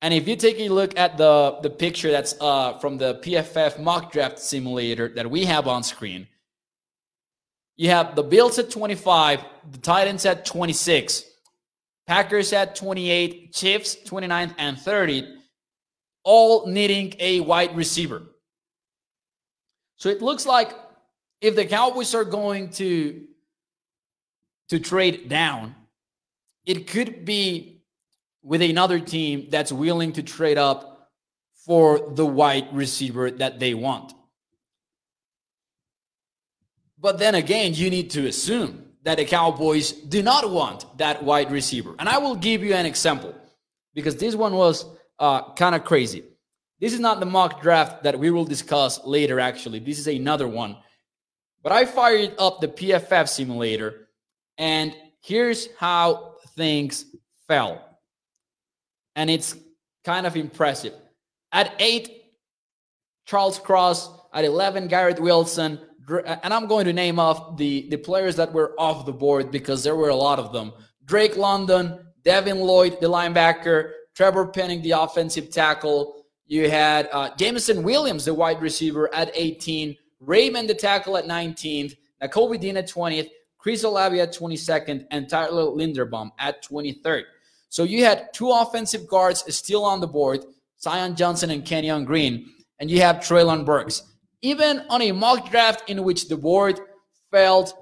And 0.00 0.12
if 0.12 0.26
you 0.26 0.36
take 0.36 0.58
a 0.58 0.68
look 0.68 0.98
at 0.98 1.16
the, 1.16 1.58
the 1.62 1.70
picture 1.70 2.10
that's 2.10 2.34
uh, 2.40 2.78
from 2.78 2.98
the 2.98 3.16
PFF 3.16 3.80
mock 3.80 4.10
draft 4.10 4.38
simulator 4.38 5.08
that 5.10 5.30
we 5.30 5.44
have 5.44 5.68
on 5.68 5.82
screen, 5.82 6.26
you 7.76 7.90
have 7.90 8.16
the 8.16 8.22
Bills 8.22 8.58
at 8.58 8.70
25, 8.70 9.44
the 9.70 9.78
Titans 9.78 10.26
at 10.26 10.44
26, 10.44 11.24
Packers 12.06 12.52
at 12.52 12.74
28, 12.74 13.52
Chiefs 13.52 13.94
29 13.94 14.54
and 14.58 14.78
30, 14.78 15.36
all 16.24 16.66
needing 16.66 17.14
a 17.20 17.40
wide 17.40 17.76
receiver. 17.76 18.22
So 19.96 20.08
it 20.08 20.20
looks 20.20 20.46
like 20.46 20.74
if 21.42 21.56
the 21.56 21.66
Cowboys 21.66 22.14
are 22.14 22.24
going 22.24 22.70
to 22.70 23.26
to 24.68 24.78
trade 24.78 25.28
down, 25.28 25.74
it 26.64 26.86
could 26.86 27.26
be 27.26 27.82
with 28.42 28.62
another 28.62 28.98
team 28.98 29.48
that's 29.50 29.70
willing 29.70 30.12
to 30.12 30.22
trade 30.22 30.56
up 30.56 31.10
for 31.66 32.10
the 32.14 32.24
wide 32.24 32.68
receiver 32.72 33.30
that 33.30 33.58
they 33.58 33.74
want. 33.74 34.14
But 36.98 37.18
then 37.18 37.34
again, 37.34 37.74
you 37.74 37.90
need 37.90 38.10
to 38.10 38.26
assume 38.28 38.84
that 39.02 39.18
the 39.18 39.24
Cowboys 39.24 39.92
do 39.92 40.22
not 40.22 40.48
want 40.48 40.96
that 40.98 41.22
wide 41.22 41.50
receiver. 41.50 41.94
And 41.98 42.08
I 42.08 42.18
will 42.18 42.36
give 42.36 42.62
you 42.62 42.74
an 42.74 42.86
example 42.86 43.34
because 43.94 44.16
this 44.16 44.36
one 44.36 44.54
was 44.54 44.86
uh, 45.18 45.52
kind 45.54 45.74
of 45.74 45.84
crazy. 45.84 46.24
This 46.80 46.92
is 46.92 47.00
not 47.00 47.20
the 47.20 47.26
mock 47.26 47.60
draft 47.60 48.04
that 48.04 48.18
we 48.18 48.30
will 48.30 48.44
discuss 48.44 49.04
later, 49.04 49.38
actually. 49.38 49.80
This 49.80 49.98
is 49.98 50.06
another 50.06 50.48
one. 50.48 50.76
But 51.62 51.72
I 51.72 51.84
fired 51.84 52.34
up 52.38 52.60
the 52.60 52.68
PFF 52.68 53.28
simulator, 53.28 54.08
and 54.58 54.94
here's 55.20 55.68
how 55.76 56.36
things 56.56 57.06
fell. 57.46 57.98
And 59.14 59.30
it's 59.30 59.56
kind 60.04 60.26
of 60.26 60.36
impressive. 60.36 60.94
At 61.52 61.74
eight, 61.78 62.22
Charles 63.26 63.58
Cross. 63.58 64.10
At 64.34 64.44
11, 64.46 64.88
Garrett 64.88 65.20
Wilson. 65.20 65.78
And 66.08 66.54
I'm 66.54 66.66
going 66.66 66.86
to 66.86 66.92
name 66.92 67.18
off 67.18 67.58
the, 67.58 67.86
the 67.90 67.98
players 67.98 68.34
that 68.36 68.52
were 68.52 68.74
off 68.78 69.04
the 69.04 69.12
board 69.12 69.50
because 69.50 69.84
there 69.84 69.94
were 69.94 70.08
a 70.08 70.16
lot 70.16 70.38
of 70.38 70.52
them. 70.52 70.72
Drake 71.04 71.36
London, 71.36 71.98
Devin 72.24 72.60
Lloyd, 72.60 72.98
the 73.00 73.08
linebacker, 73.08 73.90
Trevor 74.14 74.46
Penning, 74.46 74.80
the 74.82 74.92
offensive 74.92 75.50
tackle. 75.50 76.24
You 76.46 76.70
had 76.70 77.08
uh, 77.12 77.30
Jameson 77.36 77.82
Williams, 77.82 78.24
the 78.24 78.34
wide 78.34 78.62
receiver, 78.62 79.14
at 79.14 79.30
18. 79.34 79.96
Raimann, 80.24 80.66
the 80.66 80.74
tackle, 80.74 81.16
at 81.16 81.26
19th. 81.26 81.96
Nakobe 82.22 82.60
Dean 82.60 82.76
at 82.76 82.88
20th. 82.88 83.28
Chris 83.58 83.84
Olave 83.84 84.20
at 84.20 84.34
22nd. 84.34 85.06
And 85.10 85.28
Tyler 85.28 85.64
Linderbaum 85.64 86.30
at 86.38 86.64
23rd. 86.64 87.24
So 87.68 87.84
you 87.84 88.04
had 88.04 88.32
two 88.34 88.50
offensive 88.50 89.06
guards 89.06 89.44
still 89.54 89.84
on 89.84 90.00
the 90.00 90.06
board, 90.06 90.44
Zion 90.80 91.16
Johnson 91.16 91.50
and 91.50 91.64
Kenyon 91.64 92.04
Green. 92.04 92.46
And 92.78 92.90
you 92.90 93.00
have 93.00 93.16
Treylon 93.16 93.64
Burks. 93.64 94.02
Even 94.42 94.84
on 94.90 95.00
a 95.02 95.12
mock 95.12 95.50
draft 95.50 95.88
in 95.88 96.02
which 96.02 96.28
the 96.28 96.36
board 96.36 96.80
felt 97.30 97.72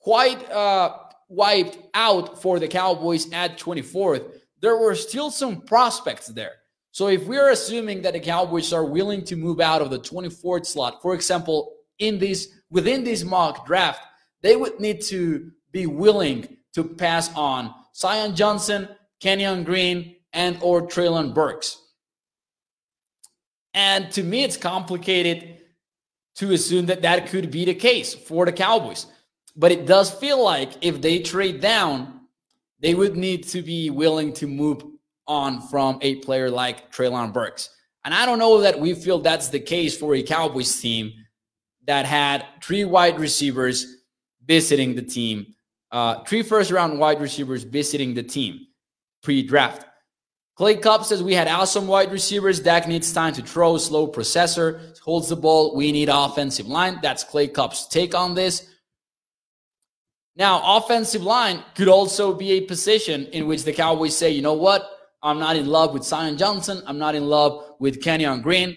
quite 0.00 0.50
uh, 0.50 0.96
wiped 1.28 1.78
out 1.94 2.40
for 2.40 2.58
the 2.58 2.66
Cowboys 2.66 3.30
at 3.32 3.58
24th, 3.58 4.24
there 4.60 4.76
were 4.76 4.94
still 4.94 5.30
some 5.30 5.60
prospects 5.60 6.28
there. 6.28 6.52
So 6.96 7.08
if 7.08 7.26
we're 7.26 7.50
assuming 7.50 8.00
that 8.02 8.14
the 8.14 8.20
Cowboys 8.20 8.72
are 8.72 8.86
willing 8.86 9.22
to 9.24 9.36
move 9.36 9.60
out 9.60 9.82
of 9.82 9.90
the 9.90 9.98
24th 9.98 10.64
slot, 10.64 11.02
for 11.02 11.12
example, 11.12 11.74
in 11.98 12.18
this 12.18 12.48
within 12.70 13.04
this 13.04 13.22
mock 13.22 13.66
draft, 13.66 14.00
they 14.40 14.56
would 14.56 14.80
need 14.80 15.02
to 15.02 15.50
be 15.72 15.84
willing 15.84 16.56
to 16.72 16.84
pass 16.84 17.30
on 17.34 17.74
Zion 17.94 18.34
Johnson, 18.34 18.88
Kenyon 19.20 19.62
Green, 19.62 20.16
and 20.32 20.56
or 20.62 20.88
Treylon 20.88 21.34
Burks. 21.34 21.76
And 23.74 24.10
to 24.12 24.22
me, 24.22 24.42
it's 24.42 24.56
complicated 24.56 25.58
to 26.36 26.54
assume 26.54 26.86
that 26.86 27.02
that 27.02 27.26
could 27.26 27.50
be 27.50 27.66
the 27.66 27.74
case 27.74 28.14
for 28.14 28.46
the 28.46 28.52
Cowboys. 28.52 29.04
But 29.54 29.70
it 29.70 29.84
does 29.84 30.10
feel 30.10 30.42
like 30.42 30.72
if 30.80 31.02
they 31.02 31.18
trade 31.18 31.60
down, 31.60 32.22
they 32.80 32.94
would 32.94 33.18
need 33.18 33.46
to 33.48 33.60
be 33.60 33.90
willing 33.90 34.32
to 34.32 34.46
move 34.46 34.95
on 35.26 35.60
from 35.68 35.98
a 36.02 36.16
player 36.16 36.50
like 36.50 36.92
Treylon 36.92 37.32
Burks. 37.32 37.70
And 38.04 38.14
I 38.14 38.24
don't 38.24 38.38
know 38.38 38.60
that 38.60 38.78
we 38.78 38.94
feel 38.94 39.18
that's 39.18 39.48
the 39.48 39.60
case 39.60 39.98
for 39.98 40.14
a 40.14 40.22
Cowboys 40.22 40.80
team 40.80 41.12
that 41.86 42.06
had 42.06 42.44
three 42.62 42.84
wide 42.84 43.18
receivers 43.18 44.02
visiting 44.44 44.94
the 44.94 45.02
team, 45.02 45.54
uh, 45.90 46.22
three 46.24 46.42
first 46.42 46.70
round 46.70 46.98
wide 46.98 47.20
receivers 47.20 47.64
visiting 47.64 48.14
the 48.14 48.22
team 48.22 48.60
pre 49.22 49.42
draft. 49.42 49.84
Clay 50.56 50.76
Cup 50.76 51.04
says 51.04 51.22
we 51.22 51.34
had 51.34 51.48
awesome 51.48 51.86
wide 51.86 52.10
receivers. 52.10 52.60
Dak 52.60 52.88
needs 52.88 53.12
time 53.12 53.34
to 53.34 53.42
throw, 53.42 53.76
slow 53.76 54.08
processor, 54.08 54.98
holds 55.00 55.28
the 55.28 55.36
ball. 55.36 55.76
We 55.76 55.92
need 55.92 56.08
offensive 56.08 56.66
line. 56.66 56.98
That's 57.02 57.24
Clay 57.24 57.48
Cup's 57.48 57.86
take 57.86 58.14
on 58.14 58.34
this. 58.34 58.66
Now, 60.34 60.76
offensive 60.76 61.22
line 61.22 61.62
could 61.74 61.88
also 61.88 62.32
be 62.32 62.52
a 62.52 62.60
position 62.62 63.26
in 63.26 63.46
which 63.46 63.64
the 63.64 63.72
Cowboys 63.72 64.16
say, 64.16 64.30
you 64.30 64.42
know 64.42 64.54
what? 64.54 64.95
I'm 65.22 65.38
not 65.38 65.56
in 65.56 65.66
love 65.66 65.92
with 65.92 66.04
Zion 66.04 66.36
Johnson. 66.36 66.82
I'm 66.86 66.98
not 66.98 67.14
in 67.14 67.26
love 67.26 67.64
with 67.78 68.02
Kenyon 68.02 68.42
Green. 68.42 68.76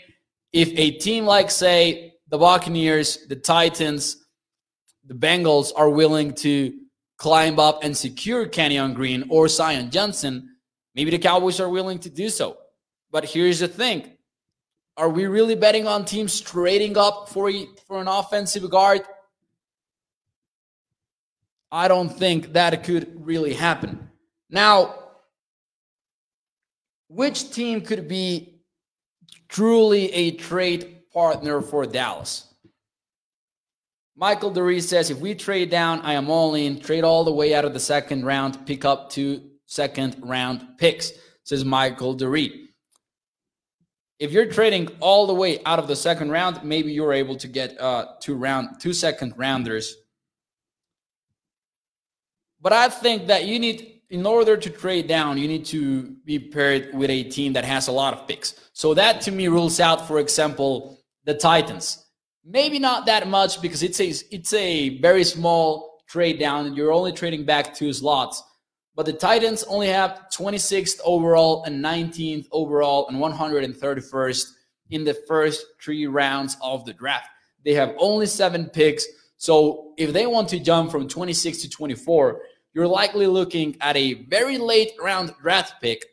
If 0.52 0.70
a 0.78 0.92
team 0.92 1.26
like, 1.26 1.52
say, 1.52 2.14
the 2.30 2.38
Buccaneers, 2.38 3.28
the 3.28 3.36
Titans, 3.36 4.26
the 5.06 5.14
Bengals 5.14 5.72
are 5.76 5.90
willing 5.90 6.34
to 6.36 6.74
climb 7.18 7.60
up 7.60 7.84
and 7.84 7.96
secure 7.96 8.48
Kenyon 8.48 8.94
Green 8.94 9.26
or 9.30 9.48
Zion 9.48 9.92
Johnson, 9.92 10.56
maybe 10.96 11.12
the 11.12 11.20
Cowboys 11.20 11.60
are 11.60 11.70
willing 11.70 12.00
to 12.00 12.10
do 12.10 12.30
so. 12.30 12.58
But 13.12 13.26
here's 13.26 13.60
the 13.60 13.68
thing 13.68 14.12
are 14.98 15.10
we 15.10 15.28
really 15.28 15.56
betting 15.56 15.88
on 15.88 16.04
teams 16.04 16.42
trading 16.42 16.98
up 16.98 17.30
for, 17.30 17.50
a, 17.50 17.66
for 17.88 18.02
an 18.02 18.08
offensive 18.08 18.70
guard? 18.70 19.02
I 21.72 21.88
don't 21.88 22.10
think 22.10 22.54
that 22.54 22.84
could 22.84 23.26
really 23.26 23.54
happen. 23.54 24.10
Now, 24.50 24.99
which 27.10 27.52
team 27.52 27.82
could 27.82 28.08
be 28.08 28.62
truly 29.50 30.12
a 30.14 30.32
trade 30.32 31.02
partner 31.14 31.62
for 31.62 31.86
Dallas? 31.86 32.46
Michael 34.16 34.52
DeRee 34.52 34.82
says, 34.82 35.10
if 35.10 35.20
we 35.20 35.36
trade 35.36 35.70
down, 35.70 36.00
I 36.02 36.14
am 36.14 36.30
all 36.30 36.56
in. 36.56 36.80
Trade 36.80 37.04
all 37.04 37.24
the 37.24 37.34
way 37.34 37.54
out 37.54 37.66
of 37.66 37.74
the 37.74 37.80
second 37.80 38.26
round, 38.26 38.66
pick 38.66 38.86
up 38.86 39.10
two 39.10 39.50
second 39.66 40.16
round 40.22 40.78
picks, 40.78 41.12
says 41.44 41.66
Michael 41.66 42.16
DeRee. 42.16 42.68
If 44.20 44.32
you're 44.32 44.52
trading 44.52 44.90
all 45.00 45.28
the 45.28 45.34
way 45.34 45.64
out 45.66 45.80
of 45.80 45.88
the 45.88 45.96
second 45.96 46.32
round, 46.32 46.64
maybe 46.64 46.92
you're 46.92 47.14
able 47.14 47.36
to 47.38 47.48
get 47.48 47.80
uh, 47.80 48.06
two 48.22 48.36
round, 48.36 48.80
two 48.80 48.94
second 48.94 49.34
rounders 49.38 49.96
but 52.62 52.74
I 52.74 52.90
think 52.90 53.28
that 53.28 53.46
you 53.46 53.60
need, 53.60 53.99
in 54.10 54.26
order 54.26 54.58
to 54.58 54.70
trade 54.70 55.08
down, 55.08 55.38
you 55.38 55.48
need 55.48 55.66
to 55.66 56.16
be 56.26 56.40
paired 56.40 56.94
with 56.94 57.10
a 57.10 57.24
team 57.24 57.54
that 57.54 57.66
has 57.66 57.88
a 57.88 57.92
lot 57.92 58.14
of 58.14 58.28
picks. 58.28 58.56
So 58.74 58.94
that 58.96 59.22
to 59.22 59.32
me 59.32 59.48
rules 59.48 59.80
out, 59.80 60.08
for 60.08 60.20
example, 60.20 61.00
the 61.26 61.36
Titans. 61.36 62.06
Maybe 62.44 62.80
not 62.80 63.06
that 63.06 63.28
much 63.28 63.62
because 63.62 63.84
it's 63.84 64.00
a 64.00 64.10
it's 64.32 64.54
a 64.54 65.00
very 65.00 65.24
small 65.24 66.02
trade 66.08 66.40
down. 66.40 66.74
You're 66.74 66.92
only 66.92 67.12
trading 67.12 67.46
back 67.46 67.76
two 67.76 67.94
slots. 67.94 68.42
But 68.96 69.06
the 69.06 69.14
Titans 69.14 69.64
only 69.66 69.88
have 69.88 70.26
26th 70.34 71.00
overall 71.06 71.64
and 71.64 71.84
19th 71.84 72.48
overall 72.52 73.08
and 73.08 73.18
131st 73.18 74.46
in 74.90 75.04
the 75.04 75.14
first 75.14 75.66
three 75.82 76.08
rounds 76.08 76.58
of 76.62 76.84
the 76.86 76.94
draft. 76.94 77.30
They 77.64 77.76
have 77.76 77.94
only 77.98 78.26
seven 78.26 78.66
picks. 78.66 79.06
So 79.38 79.94
if 79.98 80.12
they 80.12 80.26
want 80.26 80.50
to 80.50 80.60
jump 80.60 80.92
from 80.92 81.08
26 81.08 81.60
to 81.60 81.70
24, 81.70 82.42
you're 82.74 82.88
likely 82.88 83.28
looking 83.28 83.76
at 83.82 83.98
a 83.98 84.14
very 84.26 84.58
late 84.58 84.92
round 85.02 85.34
draft 85.42 85.82
pick 85.82 86.06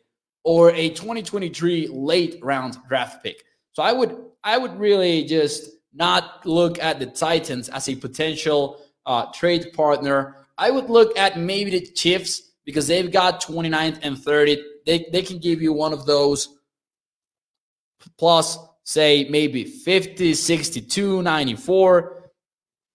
or 0.43 0.71
a 0.71 0.89
2023 0.89 1.87
late 1.87 2.39
round 2.41 2.77
draft 2.87 3.23
pick. 3.23 3.43
So 3.73 3.83
I 3.83 3.91
would 3.91 4.17
I 4.43 4.57
would 4.57 4.79
really 4.79 5.25
just 5.25 5.69
not 5.93 6.45
look 6.45 6.79
at 6.79 6.99
the 6.99 7.05
Titans 7.05 7.69
as 7.69 7.89
a 7.89 7.95
potential 7.95 8.81
uh, 9.05 9.25
trade 9.33 9.73
partner. 9.73 10.35
I 10.57 10.71
would 10.71 10.89
look 10.89 11.17
at 11.17 11.39
maybe 11.39 11.71
the 11.71 11.85
Chiefs 11.85 12.53
because 12.65 12.87
they've 12.87 13.11
got 13.11 13.41
29th 13.41 13.99
and 14.03 14.17
30th. 14.17 14.61
They, 14.85 15.07
they 15.11 15.21
can 15.21 15.39
give 15.39 15.61
you 15.61 15.73
one 15.73 15.93
of 15.93 16.05
those 16.05 16.59
plus, 18.17 18.57
say, 18.83 19.27
maybe 19.29 19.63
50, 19.63 20.33
62, 20.33 21.21
94. 21.21 22.31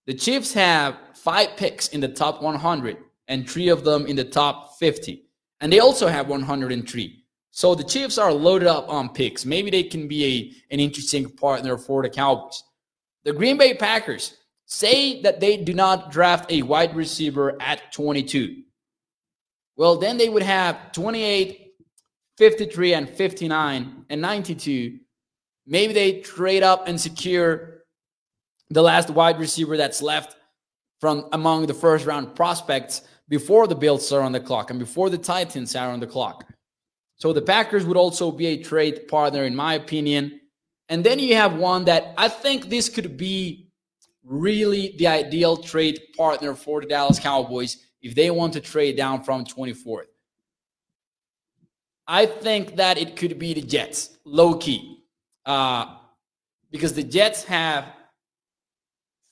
The 0.06 0.14
Chiefs 0.14 0.52
have 0.54 0.96
five 1.14 1.56
picks 1.56 1.88
in 1.88 2.00
the 2.00 2.08
top 2.08 2.42
100 2.42 2.96
and 3.28 3.48
three 3.48 3.68
of 3.68 3.84
them 3.84 4.06
in 4.06 4.16
the 4.16 4.24
top 4.24 4.78
50. 4.78 5.24
And 5.60 5.72
they 5.72 5.78
also 5.78 6.08
have 6.08 6.28
103. 6.28 7.24
So 7.50 7.74
the 7.74 7.84
Chiefs 7.84 8.18
are 8.18 8.32
loaded 8.32 8.66
up 8.66 8.88
on 8.88 9.10
picks. 9.10 9.44
Maybe 9.44 9.70
they 9.70 9.82
can 9.82 10.08
be 10.08 10.24
a, 10.24 10.74
an 10.74 10.80
interesting 10.80 11.28
partner 11.28 11.76
for 11.76 12.02
the 12.02 12.08
Cowboys. 12.08 12.64
The 13.24 13.32
Green 13.32 13.58
Bay 13.58 13.74
Packers 13.74 14.36
say 14.64 15.20
that 15.22 15.38
they 15.38 15.58
do 15.58 15.74
not 15.74 16.10
draft 16.10 16.50
a 16.50 16.62
wide 16.62 16.96
receiver 16.96 17.60
at 17.60 17.92
22. 17.92 18.62
Well, 19.76 19.98
then 19.98 20.16
they 20.16 20.28
would 20.28 20.42
have 20.42 20.92
28, 20.92 21.72
53, 22.38 22.94
and 22.94 23.08
59, 23.08 24.06
and 24.08 24.20
92. 24.20 24.98
Maybe 25.66 25.92
they 25.92 26.20
trade 26.20 26.62
up 26.62 26.88
and 26.88 27.00
secure 27.00 27.84
the 28.70 28.82
last 28.82 29.10
wide 29.10 29.38
receiver 29.38 29.76
that's 29.76 30.00
left 30.02 30.36
from 31.02 31.26
among 31.32 31.66
the 31.66 31.74
first 31.74 32.06
round 32.06 32.36
prospects 32.36 33.02
before 33.28 33.66
the 33.66 33.74
Bills 33.74 34.12
are 34.12 34.20
on 34.20 34.30
the 34.30 34.38
clock 34.38 34.70
and 34.70 34.78
before 34.78 35.10
the 35.10 35.18
Titans 35.18 35.74
are 35.74 35.90
on 35.90 35.98
the 35.98 36.06
clock. 36.06 36.46
So 37.16 37.32
the 37.32 37.42
Packers 37.42 37.84
would 37.84 37.96
also 37.96 38.30
be 38.30 38.46
a 38.46 38.62
trade 38.62 39.08
partner, 39.08 39.42
in 39.42 39.56
my 39.56 39.74
opinion. 39.74 40.40
And 40.88 41.02
then 41.02 41.18
you 41.18 41.34
have 41.34 41.56
one 41.56 41.86
that 41.86 42.14
I 42.16 42.28
think 42.28 42.68
this 42.68 42.88
could 42.88 43.16
be 43.16 43.68
really 44.24 44.94
the 44.96 45.08
ideal 45.08 45.56
trade 45.56 46.00
partner 46.16 46.54
for 46.54 46.80
the 46.80 46.86
Dallas 46.86 47.18
Cowboys 47.18 47.78
if 48.00 48.14
they 48.14 48.30
want 48.30 48.52
to 48.52 48.60
trade 48.60 48.96
down 48.96 49.24
from 49.24 49.44
24th. 49.44 50.06
I 52.06 52.26
think 52.26 52.76
that 52.76 52.96
it 52.96 53.16
could 53.16 53.40
be 53.40 53.54
the 53.54 53.62
Jets, 53.62 54.18
low 54.24 54.54
key, 54.54 55.02
uh, 55.46 55.96
because 56.70 56.92
the 56.92 57.02
Jets 57.02 57.42
have 57.42 57.86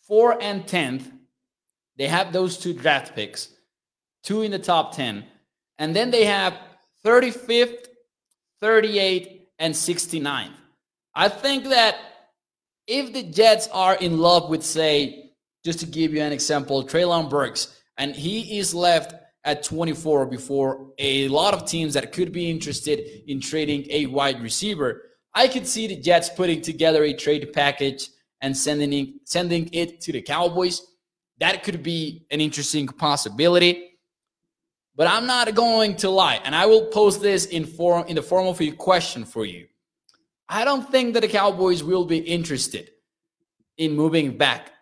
four 0.02 0.36
and 0.42 0.66
10th. 0.66 1.12
They 2.00 2.08
have 2.08 2.32
those 2.32 2.56
two 2.56 2.72
draft 2.72 3.14
picks 3.14 3.50
two 4.22 4.40
in 4.40 4.52
the 4.52 4.58
top 4.58 4.96
10. 4.96 5.22
And 5.78 5.94
then 5.94 6.10
they 6.10 6.24
have 6.24 6.58
35th, 7.04 7.88
38, 8.62 9.48
and 9.58 9.74
69th. 9.74 10.54
I 11.14 11.28
think 11.28 11.64
that 11.64 11.96
if 12.86 13.12
the 13.12 13.22
Jets 13.22 13.68
are 13.68 13.96
in 13.96 14.16
love 14.16 14.48
with, 14.48 14.62
say, 14.62 15.32
just 15.62 15.80
to 15.80 15.86
give 15.86 16.14
you 16.14 16.22
an 16.22 16.32
example, 16.32 16.82
Treylon 16.84 17.28
Burks, 17.28 17.78
and 17.98 18.16
he 18.16 18.58
is 18.58 18.74
left 18.74 19.14
at 19.44 19.62
24 19.62 20.24
before 20.24 20.92
a 20.98 21.28
lot 21.28 21.52
of 21.52 21.66
teams 21.66 21.92
that 21.92 22.12
could 22.12 22.32
be 22.32 22.50
interested 22.50 23.00
in 23.26 23.42
trading 23.42 23.86
a 23.90 24.06
wide 24.06 24.40
receiver, 24.40 25.02
I 25.34 25.48
could 25.48 25.66
see 25.66 25.86
the 25.86 25.96
Jets 25.96 26.30
putting 26.30 26.62
together 26.62 27.04
a 27.04 27.12
trade 27.12 27.52
package 27.52 28.08
and 28.40 28.56
sending 28.56 29.20
sending 29.24 29.68
it 29.74 30.00
to 30.00 30.12
the 30.12 30.22
Cowboys. 30.22 30.86
That 31.40 31.62
could 31.64 31.82
be 31.82 32.26
an 32.30 32.40
interesting 32.40 32.86
possibility. 32.86 33.86
But 34.94 35.06
I'm 35.06 35.26
not 35.26 35.54
going 35.54 35.96
to 35.96 36.10
lie, 36.10 36.40
and 36.44 36.54
I 36.54 36.66
will 36.66 36.86
post 36.86 37.22
this 37.22 37.46
in 37.46 37.64
form 37.64 38.06
in 38.06 38.16
the 38.16 38.22
form 38.22 38.46
of 38.46 38.60
a 38.60 38.70
question 38.72 39.24
for 39.24 39.46
you. 39.46 39.66
I 40.48 40.64
don't 40.64 40.88
think 40.90 41.14
that 41.14 41.20
the 41.20 41.28
Cowboys 41.28 41.82
will 41.82 42.04
be 42.04 42.18
interested 42.18 42.90
in 43.78 43.92
moving 43.94 44.36
back 44.36 44.72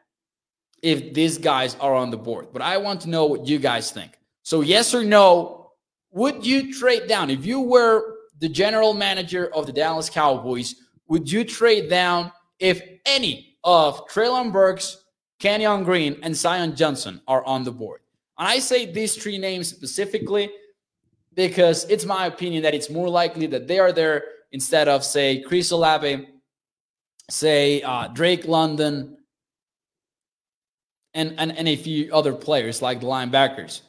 if 0.82 1.14
these 1.14 1.38
guys 1.38 1.76
are 1.76 1.94
on 1.94 2.10
the 2.10 2.16
board. 2.16 2.48
But 2.52 2.62
I 2.62 2.78
want 2.78 3.02
to 3.02 3.10
know 3.10 3.26
what 3.26 3.46
you 3.46 3.58
guys 3.58 3.92
think. 3.92 4.18
So, 4.42 4.62
yes 4.62 4.94
or 4.94 5.04
no, 5.04 5.72
would 6.10 6.44
you 6.44 6.74
trade 6.74 7.06
down? 7.06 7.30
If 7.30 7.44
you 7.44 7.60
were 7.60 8.16
the 8.40 8.48
general 8.48 8.94
manager 8.94 9.52
of 9.54 9.66
the 9.66 9.72
Dallas 9.72 10.08
Cowboys, 10.08 10.74
would 11.06 11.30
you 11.30 11.44
trade 11.44 11.88
down 11.88 12.32
if 12.58 12.82
any 13.06 13.58
of 13.62 14.06
Treylon 14.08 14.52
Burks, 14.52 15.04
Kenyon 15.38 15.84
Green, 15.84 16.18
and 16.22 16.36
Zion 16.36 16.74
Johnson 16.74 17.20
are 17.28 17.44
on 17.44 17.64
the 17.64 17.70
board? 17.70 18.00
And 18.38 18.48
I 18.48 18.58
say 18.58 18.86
these 18.86 19.16
three 19.16 19.38
names 19.38 19.68
specifically 19.68 20.50
because 21.34 21.84
it's 21.88 22.04
my 22.04 22.26
opinion 22.26 22.62
that 22.64 22.74
it's 22.74 22.90
more 22.90 23.08
likely 23.08 23.46
that 23.46 23.68
they 23.68 23.78
are 23.78 23.92
there 23.92 24.24
instead 24.50 24.88
of, 24.88 25.04
say, 25.04 25.40
Chris 25.40 25.70
Olave, 25.70 26.26
say, 27.30 27.82
uh, 27.82 28.08
Drake 28.08 28.46
London, 28.46 29.18
and, 31.14 31.34
and, 31.38 31.56
and 31.56 31.68
a 31.68 31.76
few 31.76 32.12
other 32.12 32.32
players 32.32 32.82
like 32.82 33.00
the 33.00 33.06
linebackers. 33.06 33.82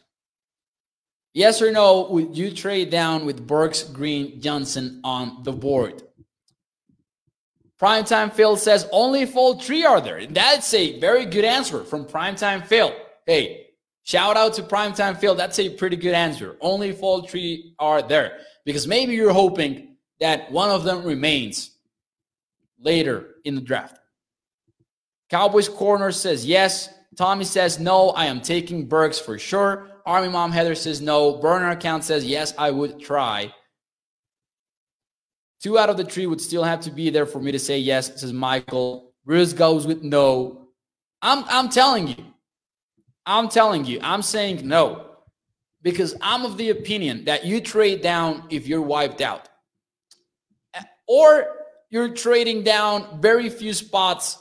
Yes 1.34 1.62
or 1.62 1.72
no, 1.72 2.08
would 2.10 2.36
you 2.36 2.52
trade 2.52 2.90
down 2.90 3.26
with 3.26 3.46
Burks, 3.46 3.84
Green, 3.84 4.42
Johnson 4.42 5.00
on 5.04 5.44
the 5.44 5.52
board? 5.52 6.02
Primetime 7.82 8.34
Phil 8.34 8.58
says 8.58 8.88
only 8.92 9.32
all 9.34 9.60
three 9.60 9.86
are 9.86 10.02
there. 10.02 10.26
That's 10.28 10.74
a 10.74 11.00
very 11.00 11.26
good 11.26 11.46
answer 11.46 11.84
from 11.84 12.06
Primetime 12.06 12.66
Phil. 12.66 12.94
Hey, 13.26 13.70
Shout 14.10 14.38
out 14.38 14.56
to 14.56 14.64
Primetime 14.64 15.20
Phil. 15.20 15.36
That's 15.36 15.60
a 15.60 15.70
pretty 15.70 15.96
good 15.96 16.16
answer. 16.16 16.58
Only 16.62 16.98
all 16.98 17.28
three 17.28 17.76
are 17.78 18.02
there. 18.02 18.40
Because 18.66 18.88
maybe 18.88 19.14
you're 19.14 19.32
hoping 19.32 19.98
that 20.20 20.52
one 20.52 20.72
of 20.72 20.84
them 20.84 21.04
remains 21.04 21.78
later 22.80 23.36
in 23.46 23.54
the 23.54 23.62
draft. 23.62 24.00
Cowboys 25.30 25.70
corner 25.70 26.12
says 26.12 26.44
yes. 26.44 26.90
Tommy 27.18 27.44
says 27.44 27.80
no. 27.80 28.10
I 28.10 28.26
am 28.26 28.42
taking 28.42 28.88
Burks 28.88 29.20
for 29.20 29.38
sure. 29.38 29.92
Army 30.08 30.30
Mom 30.30 30.52
Heather 30.52 30.74
says 30.74 31.02
no. 31.02 31.34
Burner 31.34 31.70
account 31.70 32.04
says 32.04 32.26
yes. 32.26 32.56
I 32.58 32.72
would 32.72 33.00
try. 33.00 33.54
Two 35.62 35.78
out 35.78 35.90
of 35.90 35.98
the 35.98 36.06
three 36.06 36.26
would 36.26 36.40
still 36.40 36.64
have 36.64 36.80
to 36.82 36.92
be 36.92 37.10
there 37.10 37.26
for 37.26 37.40
me 37.40 37.52
to 37.52 37.60
say 37.60 37.78
yes, 37.80 38.22
says 38.22 38.32
Michael. 38.32 39.14
Bruce 39.26 39.54
goes 39.54 39.86
with 39.86 40.04
no. 40.04 40.70
I'm 41.22 41.44
I'm 41.50 41.70
telling 41.70 42.08
you, 42.08 42.16
I'm 43.26 43.50
telling 43.50 43.86
you, 43.86 44.00
I'm 44.02 44.22
saying 44.22 44.68
no 44.68 45.06
because 45.82 46.16
I'm 46.22 46.46
of 46.46 46.58
the 46.58 46.70
opinion 46.70 47.26
that 47.26 47.46
you 47.46 47.62
trade 47.62 48.02
down 48.02 48.44
if 48.50 48.68
you're 48.68 48.82
wiped 48.82 49.22
out, 49.22 49.50
or 51.08 51.48
you're 51.90 52.14
trading 52.14 52.64
down 52.64 53.22
very 53.22 53.50
few 53.50 53.74
spots, 53.74 54.38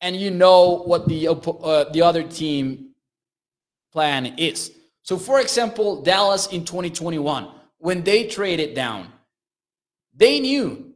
and 0.00 0.16
you 0.16 0.30
know 0.30 0.82
what 0.84 1.08
the 1.08 1.28
uh, 1.28 1.84
the 1.92 2.02
other 2.02 2.22
team 2.22 2.90
plan 3.92 4.26
is. 4.38 4.72
So, 5.02 5.16
for 5.16 5.40
example, 5.40 6.02
Dallas 6.02 6.48
in 6.48 6.64
2021, 6.64 7.48
when 7.78 8.02
they 8.02 8.26
traded 8.26 8.74
down, 8.74 9.12
they 10.16 10.40
knew 10.40 10.94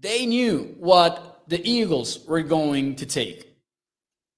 they 0.00 0.26
knew 0.26 0.76
what 0.78 1.42
the 1.48 1.60
Eagles 1.68 2.24
were 2.26 2.42
going 2.42 2.94
to 2.96 3.06
take. 3.06 3.56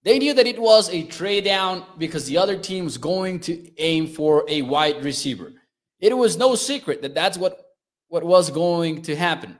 They 0.02 0.18
knew 0.18 0.32
that 0.32 0.46
it 0.46 0.60
was 0.60 0.88
a 0.88 1.04
trade 1.04 1.44
down 1.44 1.84
because 1.98 2.24
the 2.24 2.38
other 2.38 2.56
team 2.56 2.84
was 2.84 2.96
going 2.96 3.40
to 3.40 3.78
aim 3.78 4.06
for 4.06 4.44
a 4.48 4.62
wide 4.62 5.04
receiver. 5.04 5.52
It 5.98 6.16
was 6.16 6.38
no 6.38 6.54
secret 6.54 7.02
that 7.02 7.14
that's 7.14 7.36
what, 7.36 7.60
what 8.08 8.24
was 8.24 8.50
going 8.50 9.02
to 9.02 9.16
happen. 9.16 9.58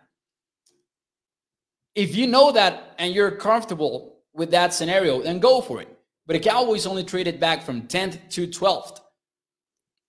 If 1.95 2.17
you 2.17 2.27
know 2.27 2.53
that 2.53 2.95
and 2.99 3.15
you're 3.15 3.33
comfortable 3.33 4.21
with 4.33 4.53
that 4.53 4.73
scenario, 4.73 5.21
then 5.21 5.39
go 5.39 5.61
for 5.61 5.83
it. 5.83 5.89
But 6.27 6.35
the 6.35 6.49
Cowboys 6.49 6.87
only 6.87 7.05
traded 7.05 7.39
back 7.41 7.63
from 7.63 7.83
10th 7.83 8.31
to 8.31 8.47
12th. 8.47 9.01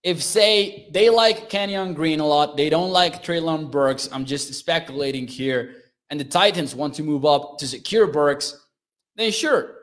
If, 0.03 0.23
say, 0.23 0.89
they 0.91 1.09
like 1.09 1.49
Kenyon 1.49 1.93
Green 1.93 2.19
a 2.19 2.25
lot, 2.25 2.57
they 2.57 2.69
don't 2.69 2.91
like 2.91 3.23
Treylon 3.23 3.69
Burks, 3.69 4.09
I'm 4.11 4.25
just 4.25 4.53
speculating 4.53 5.27
here, 5.27 5.75
and 6.09 6.19
the 6.19 6.25
Titans 6.25 6.75
want 6.75 6.95
to 6.95 7.03
move 7.03 7.23
up 7.23 7.59
to 7.59 7.67
secure 7.67 8.07
Burks, 8.07 8.57
then 9.15 9.31
sure, 9.31 9.75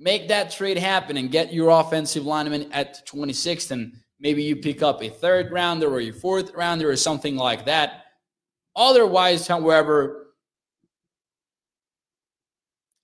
make 0.00 0.28
that 0.28 0.50
trade 0.50 0.78
happen 0.78 1.16
and 1.16 1.30
get 1.30 1.52
your 1.52 1.70
offensive 1.70 2.26
lineman 2.26 2.72
at 2.72 3.06
26th 3.06 3.70
and 3.70 3.94
maybe 4.18 4.42
you 4.42 4.56
pick 4.56 4.82
up 4.82 5.02
a 5.02 5.08
third 5.08 5.52
rounder 5.52 5.88
or 5.88 6.00
your 6.00 6.14
fourth 6.14 6.52
rounder 6.54 6.90
or 6.90 6.96
something 6.96 7.36
like 7.36 7.64
that. 7.66 8.04
Otherwise 8.74 9.46
however 9.46 10.23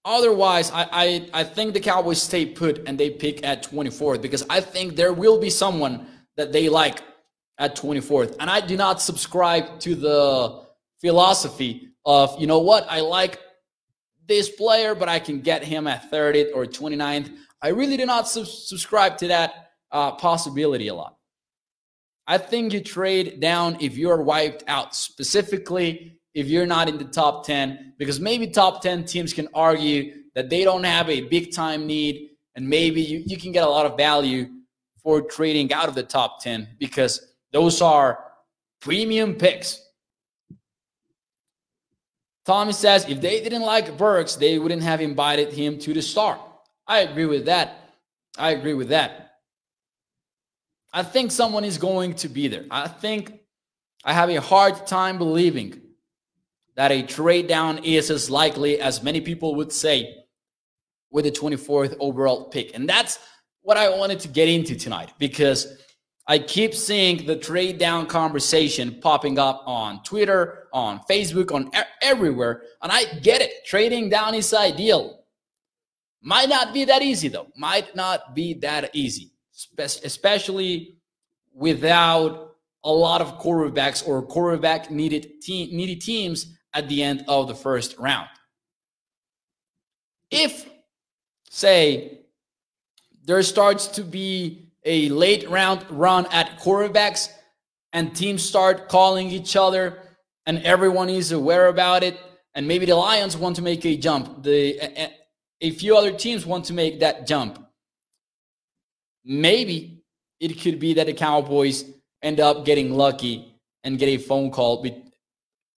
otherwise 0.05 0.71
I, 0.71 0.89
I 0.93 1.31
i 1.35 1.45
think 1.45 1.75
the 1.75 1.81
cowboys 1.81 2.23
stay 2.23 2.47
put 2.47 2.87
and 2.87 2.99
they 2.99 3.11
pick 3.11 3.45
at 3.47 3.63
24th 3.63 4.23
because 4.23 4.45
i 4.49 4.61
think 4.61 4.97
there 4.97 5.13
will 5.13 5.39
be 5.39 5.51
someone 5.51 6.07
that 6.37 6.53
they 6.53 6.69
like 6.69 7.03
at 7.59 7.77
24th 7.77 8.37
and 8.41 8.49
i 8.49 8.61
do 8.61 8.77
not 8.77 9.03
subscribe 9.03 9.79
to 9.81 9.95
the 9.95 10.65
philosophy 11.01 11.91
of 12.07 12.39
you 12.41 12.47
know 12.47 12.61
what 12.61 12.87
i 12.89 13.01
like 13.01 13.39
this 14.31 14.49
player, 14.49 14.95
but 14.95 15.09
I 15.09 15.19
can 15.19 15.41
get 15.41 15.65
him 15.65 15.89
at 15.89 16.11
30th 16.11 16.53
or 16.55 16.65
29th. 16.65 17.31
I 17.61 17.69
really 17.69 17.97
do 17.97 18.07
not 18.07 18.29
sub- 18.29 18.47
subscribe 18.47 19.19
to 19.19 19.29
that 19.29 19.73
uh, 19.91 20.13
possibility 20.13 20.87
a 20.87 20.95
lot. 20.95 21.17
I 22.29 22.39
think 22.39 22.73
you 22.73 22.81
trade 22.81 23.41
down 23.41 23.79
if 23.81 23.99
you're 23.99 24.23
wiped 24.23 24.63
out, 24.69 24.95
specifically 24.95 26.20
if 26.35 26.47
you're 26.47 26.67
not 26.67 26.89
in 26.89 26.99
the 26.99 27.05
top 27.05 27.45
10, 27.45 27.95
because 27.99 28.21
maybe 28.21 28.47
top 28.47 28.83
10 28.83 29.05
teams 29.05 29.33
can 29.33 29.49
argue 29.53 30.15
that 30.35 30.49
they 30.49 30.65
don't 30.65 30.85
have 30.85 31.09
a 31.11 31.23
big 31.23 31.53
time 31.53 31.87
need, 31.87 32.31
and 32.55 32.69
maybe 32.69 33.01
you, 33.01 33.23
you 33.27 33.37
can 33.37 33.53
get 33.53 33.65
a 33.65 33.69
lot 33.69 33.87
of 33.87 33.97
value 33.97 34.49
for 35.03 35.23
trading 35.23 35.73
out 35.73 35.89
of 35.89 35.95
the 35.95 36.03
top 36.03 36.43
10 36.43 36.69
because 36.79 37.35
those 37.53 37.81
are 37.81 38.25
premium 38.81 39.35
picks. 39.35 39.83
Tommy 42.45 42.73
says 42.73 43.09
if 43.09 43.21
they 43.21 43.43
didn't 43.43 43.63
like 43.63 43.97
Burks, 43.97 44.37
they 44.37 44.59
wouldn't 44.59 44.83
have 44.83 45.01
invited 45.01 45.53
him 45.53 45.79
to 45.81 45.95
the 45.95 46.03
start. 46.03 46.41
I 46.87 47.01
agree 47.01 47.27
with 47.27 47.47
that. 47.47 47.95
I 48.39 48.51
agree 48.51 48.75
with 48.75 48.89
that. 48.89 49.33
I 50.93 51.03
think 51.03 51.31
someone 51.31 51.65
is 51.65 51.79
going 51.79 52.15
to 52.15 52.29
be 52.29 52.49
there. 52.49 52.65
I 52.71 52.89
think 52.89 53.41
I 54.05 54.13
have 54.13 54.29
a 54.31 54.41
hard 54.41 54.87
time 54.87 55.19
believing 55.19 55.81
that 56.81 56.93
a 56.93 57.03
trade 57.03 57.47
down 57.47 57.77
is 57.85 58.11
as 58.11 58.31
likely 58.31 58.81
as 58.81 59.03
many 59.03 59.21
people 59.21 59.55
would 59.55 59.71
say 59.71 60.15
with 61.11 61.27
the 61.27 61.31
24th 61.31 61.95
overall 62.01 62.49
pick. 62.49 62.75
And 62.75 62.89
that's 62.89 63.19
what 63.61 63.77
I 63.77 63.91
wanted 63.91 64.19
to 64.21 64.29
get 64.29 64.49
into 64.49 64.75
tonight 64.75 65.13
because 65.19 65.77
I 66.27 66.39
keep 66.39 66.75
seeing 66.75 67.27
the 67.27 67.37
trade 67.37 67.77
down 67.77 68.07
conversation 68.07 68.99
popping 69.03 69.39
up 69.39 69.63
on 69.67 70.03
Twitter, 70.05 70.69
on 70.73 71.01
Facebook, 71.01 71.53
on 71.53 71.71
everywhere. 72.01 72.63
And 72.81 72.91
I 72.91 73.05
get 73.21 73.43
it. 73.43 73.67
Trading 73.67 74.09
down 74.09 74.35
is 74.35 74.55
ideal. 74.55 75.25
Might 76.23 76.49
not 76.49 76.73
be 76.73 76.87
that 76.87 77.03
easy, 77.03 77.29
though. 77.29 77.49
Might 77.59 77.95
not 77.95 78.35
be 78.35 78.55
that 78.55 78.89
easy, 78.95 79.33
especially 79.79 80.97
without 81.53 82.55
a 82.85 82.91
lot 82.91 83.21
of 83.21 83.39
quarterbacks 83.39 84.09
or 84.09 84.23
quarterback 84.23 84.91
needed 84.91 85.43
te- 85.43 85.77
needy 85.77 85.97
teams 85.97 86.57
at 86.75 86.89
the 86.89 87.03
end 87.03 87.25
of 87.29 87.49
the 87.49 87.55
first 87.55 87.99
round. 87.99 88.29
If, 90.31 90.69
say, 91.49 92.21
there 93.25 93.43
starts 93.43 93.89
to 93.89 94.03
be 94.03 94.71
a 94.85 95.09
late 95.11 95.49
round 95.49 95.85
run 95.91 96.27
at 96.31 96.59
quarterbacks 96.61 97.29
and 97.93 98.15
teams 98.15 98.43
start 98.43 98.89
calling 98.89 99.29
each 99.29 99.57
other 99.57 99.99
and 100.47 100.63
everyone 100.63 101.09
is 101.09 101.33
aware 101.33 101.69
about 101.69 102.03
it 102.03 102.19
and 102.55 102.67
maybe 102.67 102.87
the 102.87 102.95
lions 102.95 103.37
want 103.37 103.57
to 103.57 103.63
make 103.63 103.85
a 103.85 103.97
jump 103.97 104.43
the 104.43 104.79
a, 104.81 105.13
a 105.61 105.71
few 105.73 105.97
other 105.97 106.13
teams 106.13 106.47
want 106.47 106.65
to 106.65 106.73
make 106.73 107.01
that 107.01 107.27
jump 107.27 107.65
maybe 109.25 110.03
it 110.39 110.61
could 110.61 110.79
be 110.79 110.95
that 110.95 111.07
the 111.07 111.13
cowboys 111.13 111.85
end 112.23 112.41
up 112.41 112.65
getting 112.65 112.95
lucky 112.95 113.55
and 113.85 113.99
get 113.99 114.09
a 114.09 114.17
phone 114.17 114.51
call 114.51 114.83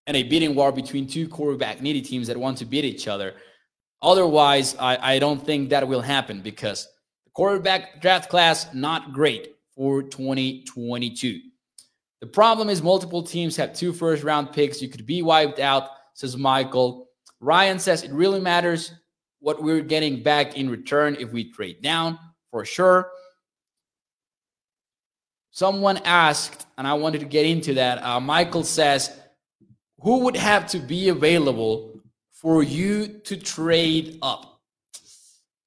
and 0.06 0.16
a 0.16 0.22
bidding 0.22 0.54
war 0.54 0.72
between 0.72 1.06
two 1.06 1.28
quarterback 1.28 1.80
needy 1.80 2.02
teams 2.02 2.26
that 2.26 2.36
want 2.36 2.58
to 2.58 2.64
beat 2.64 2.84
each 2.84 3.08
other 3.08 3.34
otherwise 4.02 4.76
I, 4.78 5.14
I 5.14 5.18
don't 5.18 5.44
think 5.44 5.70
that 5.70 5.86
will 5.86 6.00
happen 6.00 6.40
because 6.40 6.88
the 7.24 7.30
Quarterback 7.30 8.00
draft 8.02 8.28
class, 8.28 8.72
not 8.74 9.12
great 9.12 9.54
for 9.74 10.02
2022. 10.02 11.40
The 12.20 12.26
problem 12.26 12.68
is 12.68 12.82
multiple 12.82 13.22
teams 13.22 13.56
have 13.56 13.72
two 13.72 13.92
first 13.92 14.22
round 14.22 14.52
picks. 14.52 14.82
You 14.82 14.88
could 14.88 15.06
be 15.06 15.22
wiped 15.22 15.58
out, 15.58 15.88
says 16.14 16.36
Michael. 16.36 17.08
Ryan 17.40 17.78
says 17.78 18.02
it 18.02 18.12
really 18.12 18.40
matters 18.40 18.92
what 19.40 19.62
we're 19.62 19.80
getting 19.80 20.22
back 20.22 20.56
in 20.56 20.70
return 20.70 21.16
if 21.18 21.32
we 21.32 21.50
trade 21.50 21.82
down. 21.82 22.18
for 22.50 22.64
sure. 22.64 23.10
Someone 25.50 25.98
asked, 26.04 26.66
and 26.78 26.86
I 26.86 26.94
wanted 26.94 27.20
to 27.20 27.26
get 27.26 27.46
into 27.46 27.74
that. 27.74 28.02
Uh, 28.02 28.20
Michael 28.20 28.62
says, 28.62 29.10
who 30.02 30.18
would 30.20 30.36
have 30.36 30.66
to 30.68 30.78
be 30.78 31.08
available 31.08 32.00
for 32.32 32.62
you 32.62 33.06
to 33.06 33.36
trade 33.36 34.18
up? 34.20 34.60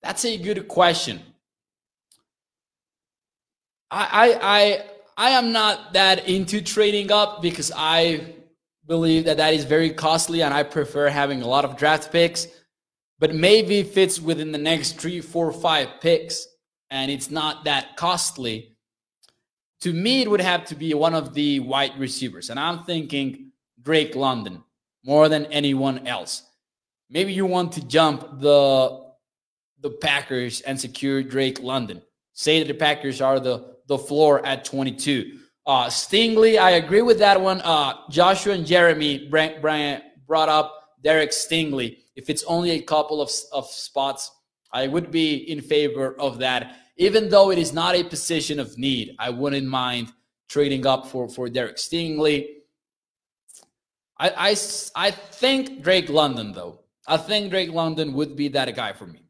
That's 0.04 0.26
a 0.26 0.38
good 0.38 0.68
question. 0.68 1.22
I, 3.90 4.08
I, 4.12 4.40
I, 4.42 4.84
I 5.18 5.30
am 5.32 5.52
not 5.52 5.94
that 5.94 6.28
into 6.28 6.62
trading 6.62 7.12
up 7.12 7.42
because 7.42 7.72
I 7.76 8.36
believe 8.86 9.26
that 9.26 9.38
that 9.38 9.54
is 9.54 9.64
very 9.64 9.90
costly 9.92 10.44
and 10.44 10.54
I 10.54 10.64
prefer 10.64 11.08
having 11.10 11.42
a 11.42 11.48
lot 11.48 11.66
of 11.66 11.78
draft 11.78 12.12
picks. 12.12 12.48
But 13.20 13.34
maybe 13.34 13.80
if 13.80 13.98
it's 13.98 14.20
within 14.20 14.52
the 14.52 14.58
next 14.58 15.00
three, 15.00 15.22
four, 15.22 15.52
five 15.54 16.02
picks 16.02 16.46
and 16.90 17.10
it's 17.10 17.32
not 17.32 17.64
that 17.64 17.96
costly, 17.96 18.76
to 19.82 19.94
me, 19.94 20.22
it 20.22 20.30
would 20.30 20.42
have 20.42 20.66
to 20.66 20.76
be 20.76 20.94
one 20.94 21.14
of 21.14 21.34
the 21.34 21.62
wide 21.62 21.98
receivers. 21.98 22.50
And 22.50 22.60
I'm 22.60 22.84
thinking 22.84 23.52
Drake 23.86 24.16
London 24.16 24.64
more 25.06 25.30
than 25.30 25.46
anyone 25.46 26.06
else. 26.06 26.44
Maybe 27.10 27.32
you 27.32 27.46
want 27.46 27.72
to 27.74 27.88
jump 27.88 28.42
the 28.42 29.06
the 29.80 29.92
Packers 29.92 30.62
and 30.62 30.80
secure 30.80 31.24
Drake 31.24 31.62
London. 31.62 32.02
Say 32.34 32.60
that 32.60 32.68
the 32.68 32.74
Packers 32.74 33.22
are 33.22 33.40
the 33.40 33.76
the 33.88 33.98
floor 33.98 34.46
at 34.46 34.66
22. 34.66 35.40
Uh, 35.68 35.86
Stingley, 35.88 36.60
I 36.60 36.72
agree 36.72 37.02
with 37.02 37.20
that 37.20 37.40
one. 37.40 37.62
Uh, 37.62 37.94
Joshua 38.10 38.54
and 38.54 38.66
Jeremy 38.66 39.30
Brian 39.30 40.02
brought 40.28 40.50
up 40.50 40.74
Derek 41.04 41.32
Stingley. 41.32 42.00
If 42.16 42.30
it's 42.30 42.44
only 42.44 42.72
a 42.72 42.82
couple 42.82 43.22
of, 43.22 43.32
of 43.54 43.68
spots, 43.68 44.32
I 44.74 44.88
would 44.88 45.12
be 45.12 45.36
in 45.52 45.62
favor 45.62 46.20
of 46.20 46.40
that 46.40 46.76
even 46.98 47.30
though 47.30 47.52
it 47.52 47.58
is 47.58 47.74
not 47.74 47.96
a 47.96 48.04
position 48.04 48.60
of 48.60 48.78
need, 48.78 49.16
I 49.20 49.30
wouldn't 49.30 49.68
mind 49.68 50.14
trading 50.48 50.86
up 50.86 51.08
for, 51.08 51.28
for 51.28 51.50
Derek 51.50 51.78
Stingley. 51.78 52.48
I, 54.18 54.30
I, 54.30 54.56
I 54.96 55.12
think 55.12 55.84
Drake 55.84 56.10
London, 56.10 56.54
though. 56.54 56.80
I 57.08 57.18
think 57.18 57.52
Drake 57.52 57.72
London 57.72 58.14
would 58.14 58.36
be 58.36 58.50
that 58.50 58.74
guy 58.76 58.94
for 58.94 59.06
me. 59.06 59.22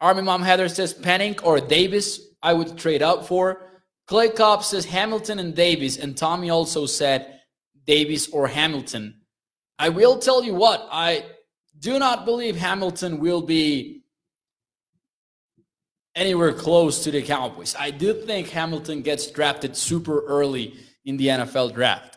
Army 0.00 0.22
Mom 0.22 0.42
Heather 0.42 0.68
says 0.68 0.92
Penning 0.92 1.38
or 1.40 1.60
Davis, 1.60 2.20
I 2.42 2.54
would 2.54 2.76
trade 2.76 3.02
up 3.02 3.26
for. 3.26 3.68
Clay 4.08 4.30
Cobb 4.30 4.64
says 4.64 4.84
Hamilton 4.84 5.38
and 5.38 5.54
Davis, 5.54 5.96
and 5.96 6.16
Tommy 6.16 6.50
also 6.50 6.86
said 6.86 7.40
Davis 7.86 8.28
or 8.28 8.48
Hamilton. 8.48 9.20
I 9.78 9.90
will 9.90 10.18
tell 10.18 10.42
you 10.42 10.54
what, 10.54 10.88
I 10.90 11.24
do 11.78 11.98
not 11.98 12.24
believe 12.24 12.56
Hamilton 12.56 13.20
will 13.20 13.42
be 13.42 14.02
anywhere 16.14 16.52
close 16.52 17.04
to 17.04 17.10
the 17.10 17.22
Cowboys. 17.22 17.74
I 17.78 17.90
do 17.90 18.12
think 18.12 18.48
Hamilton 18.48 19.02
gets 19.02 19.30
drafted 19.30 19.76
super 19.76 20.24
early 20.26 20.74
in 21.04 21.16
the 21.16 21.28
NFL 21.28 21.74
draft. 21.74 22.11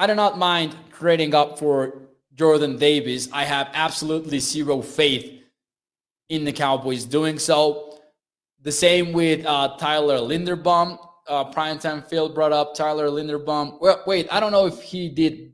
I 0.00 0.06
do 0.06 0.14
not 0.14 0.38
mind 0.38 0.76
trading 0.92 1.34
up 1.34 1.58
for 1.58 2.02
Jordan 2.36 2.78
Davis. 2.78 3.28
I 3.32 3.44
have 3.44 3.68
absolutely 3.74 4.38
zero 4.38 4.80
faith 4.80 5.42
in 6.28 6.44
the 6.44 6.52
Cowboys 6.52 7.04
doing 7.04 7.36
so. 7.36 7.98
The 8.62 8.70
same 8.70 9.12
with 9.12 9.44
uh, 9.44 9.76
Tyler 9.76 10.18
Linderbaum. 10.18 10.98
Uh, 11.26 11.50
Primetime 11.50 12.06
Phil 12.08 12.28
brought 12.28 12.52
up 12.52 12.76
Tyler 12.76 13.08
Linderbaum. 13.08 13.80
Well, 13.80 14.04
wait, 14.06 14.28
I 14.30 14.38
don't 14.38 14.52
know 14.52 14.66
if 14.66 14.80
he 14.80 15.08
did 15.08 15.52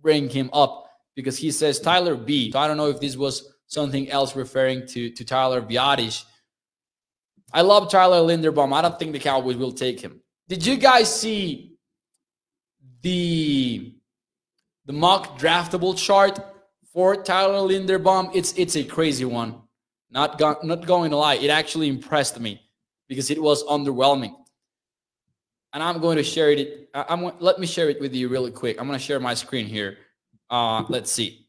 bring 0.00 0.28
him 0.28 0.50
up 0.52 0.86
because 1.16 1.36
he 1.36 1.50
says 1.50 1.80
Tyler 1.80 2.14
B. 2.14 2.52
So 2.52 2.60
I 2.60 2.68
don't 2.68 2.76
know 2.76 2.88
if 2.88 3.00
this 3.00 3.16
was 3.16 3.52
something 3.66 4.08
else 4.08 4.36
referring 4.36 4.86
to, 4.86 5.10
to 5.10 5.24
Tyler 5.24 5.60
Biadasz. 5.60 6.24
I 7.52 7.62
love 7.62 7.90
Tyler 7.90 8.18
Linderbaum. 8.18 8.72
I 8.72 8.82
don't 8.82 8.98
think 9.00 9.12
the 9.12 9.18
Cowboys 9.18 9.56
will 9.56 9.72
take 9.72 10.00
him. 10.00 10.20
Did 10.48 10.64
you 10.64 10.76
guys 10.76 11.12
see 11.12 11.70
the 13.02 13.94
the 14.86 14.92
mock 14.92 15.38
draftable 15.38 15.96
chart 15.96 16.38
for 16.92 17.16
Tyler 17.16 17.68
Linderbaum? 17.68 18.30
It's 18.34 18.52
it's 18.54 18.76
a 18.76 18.84
crazy 18.84 19.24
one. 19.24 19.54
Not 20.10 20.38
go, 20.38 20.58
not 20.62 20.86
going 20.86 21.10
to 21.10 21.16
lie, 21.16 21.36
it 21.36 21.50
actually 21.50 21.88
impressed 21.88 22.40
me 22.40 22.60
because 23.08 23.30
it 23.30 23.40
was 23.40 23.64
underwhelming. 23.64 24.34
And 25.72 25.82
I'm 25.82 26.00
going 26.00 26.16
to 26.16 26.24
share 26.24 26.50
it. 26.50 26.90
I'm 26.94 27.30
let 27.38 27.60
me 27.60 27.66
share 27.66 27.88
it 27.88 28.00
with 28.00 28.14
you 28.14 28.28
really 28.28 28.50
quick. 28.50 28.80
I'm 28.80 28.86
going 28.88 28.98
to 28.98 29.04
share 29.04 29.20
my 29.20 29.34
screen 29.34 29.66
here. 29.66 29.98
Uh, 30.48 30.84
let's 30.88 31.12
see. 31.12 31.46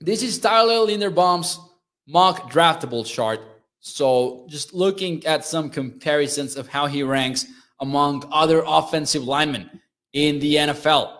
This 0.00 0.22
is 0.22 0.38
Tyler 0.38 0.86
Linderbaum's 0.86 1.58
mock 2.06 2.50
draftable 2.50 3.06
chart. 3.06 3.40
So 3.80 4.46
just 4.50 4.74
looking 4.74 5.24
at 5.24 5.46
some 5.46 5.70
comparisons 5.70 6.56
of 6.56 6.68
how 6.68 6.86
he 6.86 7.02
ranks 7.02 7.46
among 7.80 8.28
other 8.30 8.62
offensive 8.66 9.24
linemen 9.24 9.79
in 10.12 10.38
the 10.38 10.56
NFL. 10.56 11.16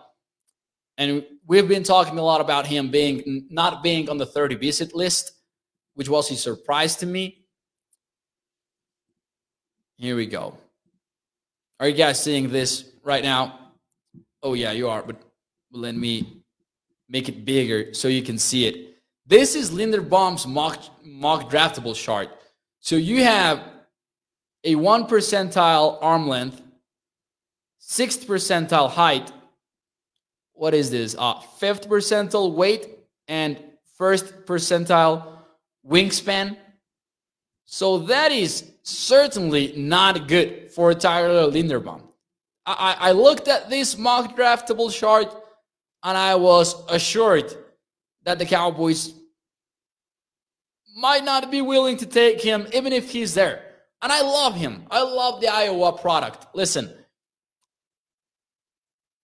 And 0.97 1.25
we've 1.47 1.67
been 1.67 1.83
talking 1.83 2.17
a 2.17 2.23
lot 2.23 2.41
about 2.41 2.67
him 2.67 2.91
being 2.91 3.47
not 3.49 3.81
being 3.83 4.09
on 4.09 4.17
the 4.17 4.25
30 4.25 4.55
visit 4.55 4.95
list, 4.95 5.33
which 5.95 6.09
was 6.09 6.29
a 6.31 6.35
surprise 6.35 6.95
to 6.97 7.05
me. 7.05 7.45
Here 9.97 10.15
we 10.15 10.25
go. 10.25 10.57
Are 11.79 11.87
you 11.87 11.95
guys 11.95 12.21
seeing 12.21 12.49
this 12.49 12.91
right 13.03 13.23
now? 13.23 13.71
Oh 14.43 14.53
yeah, 14.53 14.71
you 14.71 14.89
are, 14.89 15.03
but 15.03 15.15
let 15.71 15.95
me 15.95 16.43
make 17.09 17.29
it 17.29 17.45
bigger 17.45 17.93
so 17.93 18.07
you 18.07 18.21
can 18.21 18.37
see 18.37 18.65
it. 18.65 18.97
This 19.25 19.55
is 19.55 19.71
Linderbaum's 19.71 20.47
mock, 20.47 20.79
mock 21.03 21.49
draftable 21.49 21.95
chart. 21.95 22.29
So 22.79 22.95
you 22.95 23.23
have 23.23 23.63
a 24.63 24.75
one 24.75 25.05
percentile 25.05 25.97
arm 26.01 26.27
length, 26.27 26.61
sixth 27.91 28.25
percentile 28.25 28.89
height. 28.89 29.33
What 30.53 30.73
is 30.73 30.89
this? 30.91 31.13
Uh, 31.17 31.41
fifth 31.59 31.89
percentile 31.89 32.53
weight 32.53 32.87
and 33.27 33.61
first 33.97 34.45
percentile 34.45 35.27
wingspan. 35.85 36.55
So 37.65 37.97
that 38.13 38.31
is 38.31 38.71
certainly 38.83 39.73
not 39.75 40.29
good 40.29 40.71
for 40.71 40.93
Tyler 40.93 41.51
Linderbaum. 41.51 42.01
I, 42.65 42.95
I 43.09 43.11
looked 43.11 43.49
at 43.49 43.69
this 43.69 43.97
mock 43.97 44.37
draftable 44.37 44.89
chart 44.89 45.35
and 46.03 46.17
I 46.17 46.35
was 46.35 46.75
assured 46.89 47.53
that 48.23 48.39
the 48.39 48.45
Cowboys 48.45 49.13
might 50.95 51.25
not 51.25 51.51
be 51.51 51.61
willing 51.61 51.97
to 51.97 52.05
take 52.05 52.39
him 52.39 52.67
even 52.73 52.93
if 52.93 53.11
he's 53.11 53.33
there. 53.33 53.63
And 54.01 54.13
I 54.13 54.21
love 54.21 54.55
him. 54.55 54.85
I 54.89 55.01
love 55.01 55.41
the 55.41 55.49
Iowa 55.49 55.91
product. 55.91 56.47
Listen, 56.55 56.93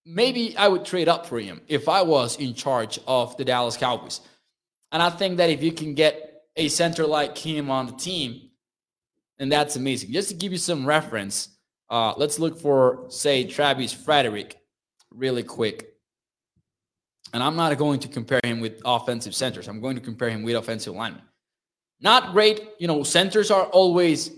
maybe 0.07 0.55
I 0.57 0.67
would 0.67 0.85
trade 0.85 1.09
up 1.09 1.25
for 1.25 1.39
him 1.39 1.61
if 1.67 1.89
I 1.89 2.01
was 2.01 2.37
in 2.37 2.53
charge 2.53 2.99
of 3.05 3.35
the 3.37 3.43
Dallas 3.43 3.75
Cowboys. 3.75 4.21
And 4.91 5.03
I 5.03 5.09
think 5.09 5.37
that 5.37 5.49
if 5.49 5.61
you 5.61 5.71
can 5.71 5.93
get 5.93 6.43
a 6.55 6.69
center 6.69 7.05
like 7.05 7.37
him 7.37 7.69
on 7.69 7.87
the 7.87 7.91
team, 7.91 8.49
then 9.37 9.49
that's 9.49 9.75
amazing. 9.75 10.13
Just 10.13 10.29
to 10.29 10.35
give 10.35 10.51
you 10.51 10.57
some 10.57 10.85
reference, 10.85 11.49
uh, 11.89 12.13
let's 12.17 12.39
look 12.39 12.59
for, 12.59 13.05
say, 13.09 13.43
Travis 13.43 13.93
Frederick 13.93 14.57
really 15.11 15.43
quick. 15.43 15.93
And 17.33 17.43
I'm 17.43 17.57
not 17.57 17.77
going 17.77 17.99
to 17.99 18.07
compare 18.07 18.39
him 18.43 18.61
with 18.61 18.81
offensive 18.85 19.35
centers. 19.35 19.67
I'm 19.67 19.81
going 19.81 19.95
to 19.95 20.01
compare 20.01 20.29
him 20.29 20.43
with 20.43 20.55
offensive 20.55 20.95
linemen. 20.95 21.21
Not 21.99 22.31
great. 22.31 22.61
You 22.79 22.87
know, 22.87 23.03
centers 23.03 23.51
are 23.51 23.65
always 23.65 24.31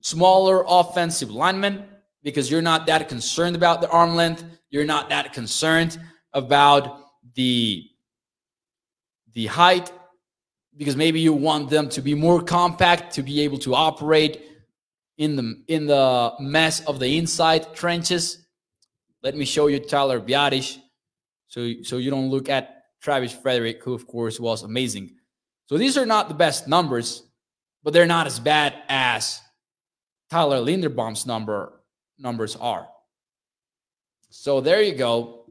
smaller 0.00 0.64
offensive 0.66 1.30
linemen 1.30 1.84
because 2.22 2.50
you're 2.50 2.62
not 2.62 2.86
that 2.86 3.08
concerned 3.08 3.56
about 3.56 3.80
the 3.80 3.90
arm 3.90 4.14
length. 4.14 4.44
You're 4.74 4.84
not 4.84 5.08
that 5.10 5.32
concerned 5.32 6.00
about 6.32 6.98
the 7.36 7.84
the 9.34 9.46
height 9.46 9.92
because 10.76 10.96
maybe 10.96 11.20
you 11.20 11.32
want 11.32 11.70
them 11.70 11.88
to 11.90 12.02
be 12.02 12.12
more 12.12 12.42
compact 12.42 13.14
to 13.14 13.22
be 13.22 13.42
able 13.42 13.58
to 13.58 13.72
operate 13.76 14.42
in 15.16 15.36
the 15.36 15.62
in 15.68 15.86
the 15.86 16.32
mess 16.40 16.84
of 16.86 16.98
the 16.98 17.16
inside 17.18 17.72
trenches. 17.76 18.48
Let 19.22 19.36
me 19.36 19.44
show 19.44 19.68
you 19.68 19.78
Tyler 19.78 20.20
Biadasz. 20.20 20.80
So, 21.46 21.72
so 21.84 21.98
you 21.98 22.10
don't 22.10 22.30
look 22.30 22.48
at 22.48 22.82
Travis 23.00 23.32
Frederick, 23.32 23.80
who 23.84 23.94
of 23.94 24.08
course 24.08 24.40
was 24.40 24.64
amazing. 24.64 25.12
So 25.66 25.78
these 25.78 25.96
are 25.96 26.04
not 26.04 26.26
the 26.26 26.34
best 26.34 26.66
numbers, 26.66 27.22
but 27.84 27.92
they're 27.92 28.06
not 28.06 28.26
as 28.26 28.40
bad 28.40 28.74
as 28.88 29.40
Tyler 30.30 30.58
Linderbaum's 30.58 31.26
number 31.26 31.80
numbers 32.18 32.56
are. 32.56 32.88
So 34.36 34.60
there 34.60 34.82
you 34.82 34.96
go. 34.96 35.44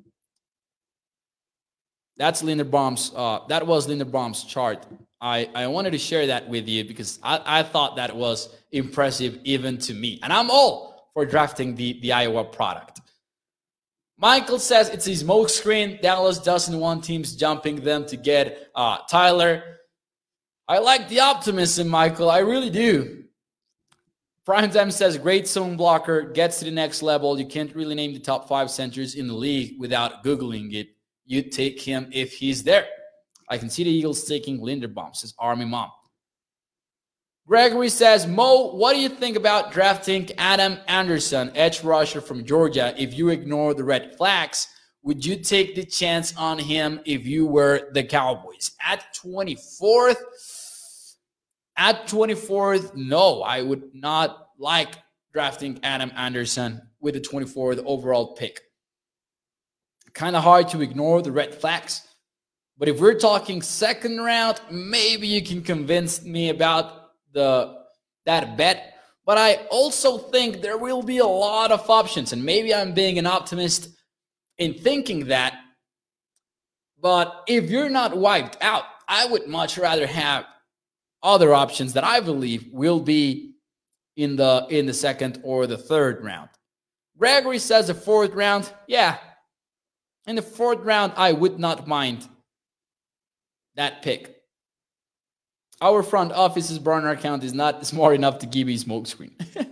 That's 2.18 2.44
Linderbaum's. 2.44 3.14
Uh, 3.16 3.40
that 3.48 3.66
was 3.66 3.88
Linderbaum's 3.88 4.44
chart. 4.44 4.86
I, 5.22 5.50
I 5.56 5.68
wanted 5.68 5.92
to 5.92 5.98
share 5.98 6.28
that 6.28 6.50
with 6.50 6.68
you 6.68 6.84
because 6.84 7.18
I, 7.24 7.42
I 7.46 7.64
thought 7.64 7.96
that 7.96 8.14
was 8.14 8.54
impressive 8.74 9.40
even 9.46 9.78
to 9.80 9.94
me, 9.94 10.20
and 10.22 10.34
I'm 10.34 10.52
all 10.52 11.10
for 11.14 11.26
drafting 11.26 11.76
the 11.76 11.98
the 12.02 12.12
Iowa 12.12 12.44
product. 12.44 13.00
Michael 14.18 14.60
says 14.60 14.90
it's 14.90 15.08
a 15.08 15.12
smokescreen. 15.12 16.02
Dallas 16.02 16.38
doesn't 16.40 16.78
want 16.78 17.06
teams 17.06 17.38
jumping 17.38 17.78
them 17.78 18.06
to 18.08 18.18
get 18.18 18.70
uh, 18.76 18.98
Tyler. 19.10 19.80
I 20.68 20.80
like 20.80 21.08
the 21.08 21.22
optimism, 21.22 21.88
Michael. 21.88 22.30
I 22.30 22.40
really 22.40 22.70
do. 22.70 23.23
Primetime 24.46 24.92
says 24.92 25.18
great 25.18 25.48
zone 25.48 25.78
blocker, 25.78 26.22
gets 26.24 26.60
to 26.60 26.66
the 26.66 26.72
next 26.72 27.02
level. 27.02 27.40
You 27.40 27.46
can't 27.46 27.74
really 27.74 27.96
name 27.96 28.14
the 28.14 28.20
top 28.20 28.50
five 28.50 28.70
centers 28.70 29.16
in 29.16 29.28
the 29.28 29.34
league 29.34 29.80
without 29.80 30.24
Googling 30.24 30.74
it. 30.74 30.90
You 31.26 31.44
take 31.44 31.80
him 31.80 32.10
if 32.12 32.34
he's 32.34 32.62
there. 32.64 32.86
I 33.50 33.58
can 33.58 33.70
see 33.70 33.86
the 33.86 33.90
Eagles 33.90 34.26
taking 34.26 34.60
Linderbaum, 34.60 35.16
says 35.16 35.34
Army 35.40 35.64
Mom. 35.64 35.92
Gregory 37.48 37.90
says, 37.90 38.28
Mo, 38.28 38.74
what 38.74 38.94
do 38.94 39.00
you 39.00 39.10
think 39.10 39.38
about 39.38 39.72
drafting 39.72 40.30
Adam 40.38 40.78
Anderson, 40.88 41.52
edge 41.56 41.84
rusher 41.84 42.22
from 42.22 42.46
Georgia, 42.46 42.94
if 42.98 43.18
you 43.18 43.30
ignore 43.30 43.74
the 43.74 43.84
red 43.84 44.16
flags? 44.18 44.68
Would 45.04 45.26
you 45.26 45.36
take 45.38 45.76
the 45.76 45.84
chance 45.84 46.36
on 46.38 46.58
him 46.58 47.02
if 47.06 47.26
you 47.26 47.46
were 47.46 47.90
the 47.94 48.04
Cowboys? 48.04 48.72
At 48.82 49.06
24th, 49.16 50.22
at 51.78 52.08
24th, 52.08 52.96
no, 52.96 53.42
I 53.42 53.62
would 53.62 53.94
not 53.94 54.50
like 54.58 54.96
drafting 55.34 55.80
Adam 55.84 56.12
Anderson 56.16 56.82
with 57.00 57.16
the 57.16 57.22
24th 57.22 57.84
overall 57.86 58.36
pick. 58.36 58.62
Kind 60.14 60.36
of 60.36 60.44
hard 60.44 60.70
to 60.70 60.82
ignore 60.82 61.22
the 61.22 61.32
red 61.32 61.56
flags. 61.56 62.08
But 62.78 62.88
if 62.88 63.00
we're 63.00 63.20
talking 63.20 63.62
second 63.62 64.22
round, 64.22 64.62
maybe 64.70 65.28
you 65.28 65.42
can 65.44 65.62
convince 65.62 66.24
me 66.24 66.50
about 66.50 67.12
the 67.34 67.84
that 68.26 68.58
bet. 68.58 68.94
But 69.26 69.38
I 69.38 69.56
also 69.72 70.18
think 70.18 70.62
there 70.62 70.78
will 70.78 71.02
be 71.02 71.20
a 71.20 71.26
lot 71.26 71.72
of 71.72 71.90
options, 71.90 72.34
and 72.34 72.44
maybe 72.44 72.74
I'm 72.74 72.94
being 72.94 73.18
an 73.18 73.26
optimist 73.26 73.90
in 74.58 74.74
thinking 74.74 75.28
that. 75.28 75.56
But 77.00 77.44
if 77.48 77.70
you're 77.70 77.90
not 77.90 78.16
wiped 78.16 78.58
out, 78.62 78.84
I 79.08 79.26
would 79.26 79.48
much 79.48 79.78
rather 79.78 80.08
have 80.08 80.46
other 81.24 81.54
options 81.54 81.94
that 81.94 82.04
I 82.04 82.20
believe 82.20 82.68
will 82.72 83.00
be 83.00 83.54
in 84.16 84.36
the 84.36 84.68
in 84.70 84.86
the 84.86 84.94
second 84.94 85.40
or 85.44 85.66
the 85.66 85.78
third 85.78 86.24
round. 86.24 86.50
Gregory 87.18 87.60
says 87.60 87.88
the 87.88 87.94
fourth 87.94 88.34
round, 88.34 88.72
yeah. 88.88 89.18
In 90.28 90.36
the 90.36 90.42
fourth 90.42 90.80
round, 90.80 91.14
I 91.16 91.32
would 91.32 91.60
not 91.60 91.88
mind 91.88 92.28
that 93.76 94.02
pick. 94.02 94.38
Our 95.82 96.02
front 96.04 96.32
office's 96.32 96.80
burner 96.80 97.10
account 97.10 97.44
is 97.44 97.54
not 97.54 97.86
smart 97.94 98.16
enough 98.16 98.40
to 98.40 98.46
give 98.46 98.68
me 98.68 98.78
smokescreen. 98.78 99.34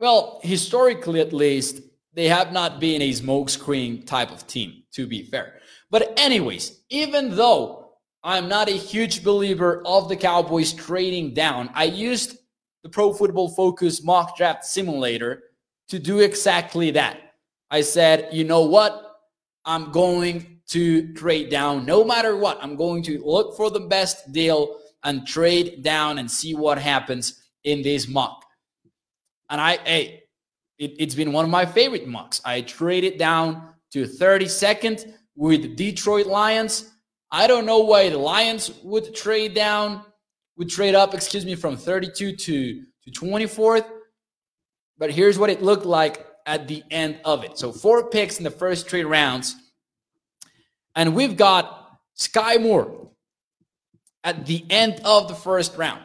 well, 0.00 0.40
historically 0.42 1.20
at 1.20 1.32
least, 1.32 1.80
they 2.14 2.28
have 2.28 2.52
not 2.52 2.80
been 2.80 3.02
a 3.02 3.10
smokescreen 3.12 4.06
type 4.06 4.30
of 4.30 4.46
team, 4.46 4.82
to 4.92 5.06
be 5.06 5.22
fair. 5.22 5.60
But 5.90 6.18
anyways, 6.18 6.80
even 6.90 7.36
though 7.36 7.85
I'm 8.26 8.48
not 8.48 8.68
a 8.68 8.72
huge 8.72 9.22
believer 9.22 9.82
of 9.86 10.08
the 10.08 10.16
Cowboys 10.16 10.72
trading 10.72 11.32
down, 11.32 11.70
I 11.74 11.84
used 11.84 12.38
the 12.82 12.88
Pro 12.88 13.12
Football 13.12 13.48
Focus 13.48 14.02
mock 14.02 14.36
draft 14.36 14.64
simulator 14.64 15.44
to 15.88 16.00
do 16.00 16.18
exactly 16.18 16.90
that. 16.90 17.34
I 17.70 17.82
said, 17.82 18.28
you 18.32 18.42
know 18.42 18.62
what? 18.62 19.20
I'm 19.64 19.92
going 19.92 20.60
to 20.68 21.12
trade 21.14 21.50
down 21.50 21.86
no 21.86 22.04
matter 22.04 22.36
what. 22.36 22.58
I'm 22.60 22.74
going 22.74 23.04
to 23.04 23.22
look 23.24 23.56
for 23.56 23.70
the 23.70 23.80
best 23.80 24.32
deal 24.32 24.80
and 25.04 25.24
trade 25.24 25.84
down 25.84 26.18
and 26.18 26.28
see 26.28 26.56
what 26.56 26.78
happens 26.78 27.44
in 27.62 27.82
this 27.82 28.08
mock. 28.08 28.44
And 29.50 29.60
I, 29.60 29.76
hey, 29.84 30.24
it, 30.78 31.00
has 31.00 31.14
been 31.14 31.32
one 31.32 31.44
of 31.44 31.50
my 31.50 31.64
favorite 31.64 32.08
mocks. 32.08 32.40
I 32.44 32.62
traded 32.62 33.18
down 33.18 33.68
to 33.92 34.04
32nd 34.04 35.12
with 35.36 35.76
Detroit 35.76 36.26
Lions. 36.26 36.90
I 37.30 37.46
don't 37.46 37.66
know 37.66 37.80
why 37.80 38.08
the 38.08 38.18
Lions 38.18 38.70
would 38.82 39.14
trade 39.14 39.54
down, 39.54 40.02
would 40.56 40.68
trade 40.68 40.94
up, 40.94 41.14
excuse 41.14 41.44
me, 41.44 41.54
from 41.54 41.76
32 41.76 42.36
to, 42.36 42.82
to 43.04 43.10
24th. 43.10 43.86
But 44.98 45.10
here's 45.10 45.38
what 45.38 45.50
it 45.50 45.62
looked 45.62 45.86
like 45.86 46.26
at 46.46 46.68
the 46.68 46.82
end 46.90 47.18
of 47.24 47.44
it. 47.44 47.58
So 47.58 47.72
four 47.72 48.08
picks 48.08 48.38
in 48.38 48.44
the 48.44 48.50
first 48.50 48.88
three 48.88 49.04
rounds 49.04 49.56
and 50.96 51.14
we've 51.14 51.36
got 51.36 51.98
Skyy 52.16 52.60
Moore 52.60 53.10
at 54.24 54.46
the 54.46 54.64
end 54.70 55.00
of 55.04 55.28
the 55.28 55.34
first 55.34 55.76
round. 55.76 56.02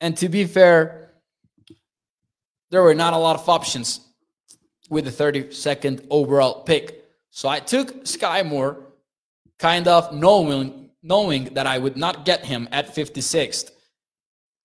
And 0.00 0.16
to 0.18 0.28
be 0.28 0.44
fair, 0.44 1.10
there 2.70 2.82
were 2.82 2.94
not 2.94 3.14
a 3.14 3.16
lot 3.16 3.36
of 3.36 3.48
options 3.48 4.00
with 4.90 5.06
the 5.06 5.10
32nd 5.10 6.06
overall 6.10 6.62
pick. 6.62 7.04
So 7.30 7.48
I 7.48 7.60
took 7.60 8.04
Skyy 8.04 8.46
Moore, 8.46 8.89
kind 9.60 9.86
of 9.86 10.12
knowing, 10.12 10.90
knowing 11.02 11.52
that 11.54 11.66
I 11.66 11.78
would 11.78 11.96
not 11.96 12.24
get 12.24 12.44
him 12.46 12.66
at 12.72 12.94
56th. 12.94 13.70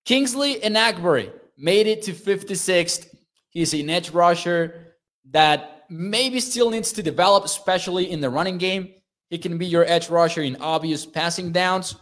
Kingsley 0.06 0.56
Enagbare 0.60 1.32
made 1.58 1.86
it 1.86 2.02
to 2.02 2.12
56th. 2.12 3.14
He's 3.50 3.74
an 3.74 3.90
edge 3.90 4.10
rusher 4.10 4.94
that 5.30 5.84
maybe 5.90 6.40
still 6.40 6.70
needs 6.70 6.92
to 6.92 7.02
develop, 7.02 7.44
especially 7.44 8.10
in 8.10 8.20
the 8.20 8.30
running 8.30 8.56
game. 8.58 8.94
He 9.28 9.38
can 9.38 9.58
be 9.58 9.66
your 9.66 9.84
edge 9.84 10.08
rusher 10.08 10.42
in 10.42 10.56
obvious 10.56 11.04
passing 11.04 11.52
downs. 11.52 11.96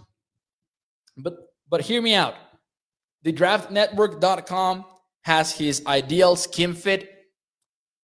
But 1.17 1.35
but 1.69 1.81
hear 1.81 2.01
me 2.01 2.15
out. 2.15 2.35
The 3.23 3.33
draftnetwork.com 3.33 4.85
has 5.23 5.53
his 5.53 5.83
ideal 5.87 6.37
scheme 6.37 6.75
fit 6.75 7.11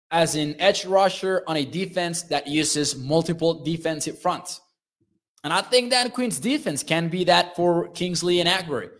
as 0.09 0.35
an 0.35 0.55
edge 0.59 0.85
rusher 0.85 1.43
on 1.45 1.57
a 1.57 1.65
defense 1.65 2.23
that 2.23 2.47
uses 2.47 2.95
multiple 2.95 3.63
defensive 3.63 4.19
fronts. 4.19 4.61
And 5.43 5.53
I 5.53 5.61
think 5.61 5.91
that 5.91 6.13
Quinn's 6.13 6.39
defense 6.39 6.83
can 6.83 7.09
be 7.09 7.23
that 7.25 7.55
for 7.55 7.89
Kingsley 7.89 8.37
Enagbare. 8.37 8.91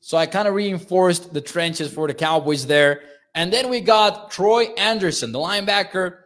So 0.00 0.16
I 0.16 0.26
kind 0.26 0.48
of 0.48 0.54
reinforced 0.54 1.32
the 1.32 1.40
trenches 1.40 1.92
for 1.92 2.06
the 2.06 2.14
Cowboys 2.14 2.66
there. 2.66 3.02
And 3.34 3.52
then 3.52 3.70
we 3.70 3.80
got 3.80 4.30
Troy 4.30 4.64
Anderson, 4.76 5.32
the 5.32 5.38
linebacker 5.38 6.18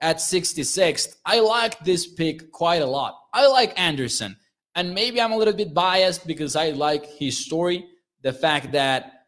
at 0.00 0.16
66th. 0.16 1.16
I 1.24 1.40
like 1.40 1.78
this 1.80 2.06
pick 2.06 2.50
quite 2.50 2.82
a 2.82 2.86
lot. 2.86 3.16
I 3.32 3.46
like 3.46 3.78
Anderson. 3.80 4.36
And 4.74 4.94
maybe 4.94 5.20
I'm 5.20 5.32
a 5.32 5.36
little 5.36 5.54
bit 5.54 5.72
biased 5.72 6.26
because 6.26 6.56
I 6.56 6.70
like 6.70 7.06
his 7.06 7.38
story. 7.38 7.86
The 8.22 8.32
fact 8.32 8.72
that 8.72 9.26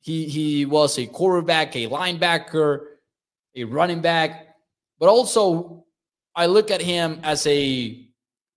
he, 0.00 0.26
he 0.28 0.64
was 0.64 0.98
a 0.98 1.06
quarterback, 1.06 1.74
a 1.76 1.88
linebacker, 1.88 2.86
a 3.54 3.64
running 3.64 4.00
back. 4.00 4.56
But 4.98 5.08
also, 5.08 5.84
I 6.34 6.46
look 6.46 6.70
at 6.70 6.80
him 6.80 7.20
as 7.22 7.46
a 7.46 8.08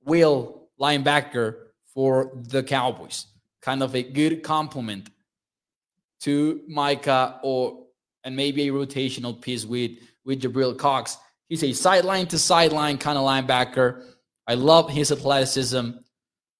wheel 0.06 0.68
linebacker 0.80 1.56
for 1.94 2.32
the 2.36 2.64
Cowboys. 2.64 3.28
Kind 3.62 3.84
of 3.84 3.96
a 3.96 4.04
good 4.04 4.44
complement 4.44 5.10
to 6.22 6.62
Micah 6.68 7.40
or 7.44 7.86
and 8.24 8.36
maybe 8.36 8.68
a 8.68 8.72
rotational 8.72 9.40
piece 9.40 9.66
with 9.66 9.92
with 10.26 10.42
Jabril 10.42 10.78
Cox. 10.78 11.18
He's 11.50 11.64
a 11.64 11.74
sideline 11.74 12.28
to 12.28 12.40
sideline 12.40 12.98
kind 12.98 13.18
of 13.18 13.24
linebacker. 13.24 14.04
I 14.48 14.56
love 14.56 14.90
his 14.90 15.12
athleticism. 15.12 15.92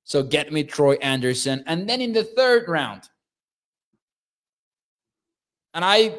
So 0.04 0.24
get 0.24 0.54
me 0.54 0.64
Troy 0.64 0.96
Anderson. 0.96 1.64
And 1.66 1.90
then 1.90 2.02
in 2.02 2.14
the 2.14 2.24
third 2.24 2.68
round, 2.68 3.10
and 5.74 5.84
I 5.84 6.16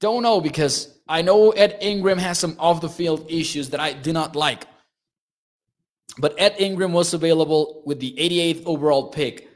don't 0.00 0.22
know 0.22 0.40
because 0.40 0.98
I 1.08 1.22
know 1.22 1.50
Ed 1.50 1.78
Ingram 1.80 2.18
has 2.18 2.38
some 2.38 2.56
off 2.58 2.80
the 2.80 2.88
field 2.88 3.26
issues 3.30 3.70
that 3.70 3.80
I 3.80 3.92
do 3.92 4.12
not 4.12 4.36
like. 4.36 4.66
But 6.18 6.34
Ed 6.38 6.56
Ingram 6.58 6.92
was 6.92 7.14
available 7.14 7.82
with 7.86 8.00
the 8.00 8.14
88th 8.18 8.64
overall 8.66 9.10
pick. 9.10 9.48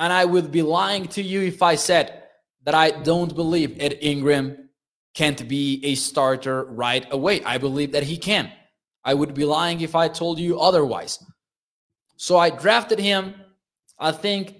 And 0.00 0.12
I 0.12 0.24
would 0.24 0.50
be 0.50 0.62
lying 0.62 1.06
to 1.08 1.22
you 1.22 1.42
if 1.42 1.62
I 1.62 1.76
said 1.76 2.22
that 2.64 2.74
I 2.74 2.90
don't 2.90 3.34
believe 3.34 3.80
Ed 3.80 3.98
Ingram 4.00 4.70
can't 5.14 5.46
be 5.48 5.80
a 5.84 5.94
starter 5.94 6.64
right 6.64 7.06
away. 7.12 7.42
I 7.44 7.58
believe 7.58 7.92
that 7.92 8.02
he 8.02 8.16
can. 8.16 8.50
I 9.04 9.14
would 9.14 9.34
be 9.34 9.44
lying 9.44 9.80
if 9.80 9.94
I 9.94 10.08
told 10.08 10.38
you 10.38 10.58
otherwise. 10.58 11.22
So 12.16 12.36
I 12.38 12.50
drafted 12.50 12.98
him. 12.98 13.34
I 13.98 14.10
think 14.12 14.56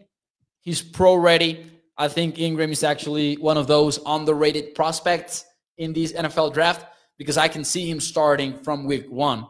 he's 0.60 0.82
pro 0.82 1.16
ready. 1.16 1.66
I 1.96 2.08
think 2.08 2.38
Ingram 2.38 2.70
is 2.70 2.84
actually 2.84 3.36
one 3.36 3.56
of 3.56 3.66
those 3.66 3.98
underrated 4.06 4.74
prospects 4.74 5.44
in 5.78 5.92
this 5.92 6.12
NFL 6.12 6.54
draft 6.54 6.86
because 7.18 7.36
I 7.36 7.48
can 7.48 7.64
see 7.64 7.88
him 7.88 8.00
starting 8.00 8.58
from 8.62 8.84
week 8.84 9.10
one. 9.10 9.46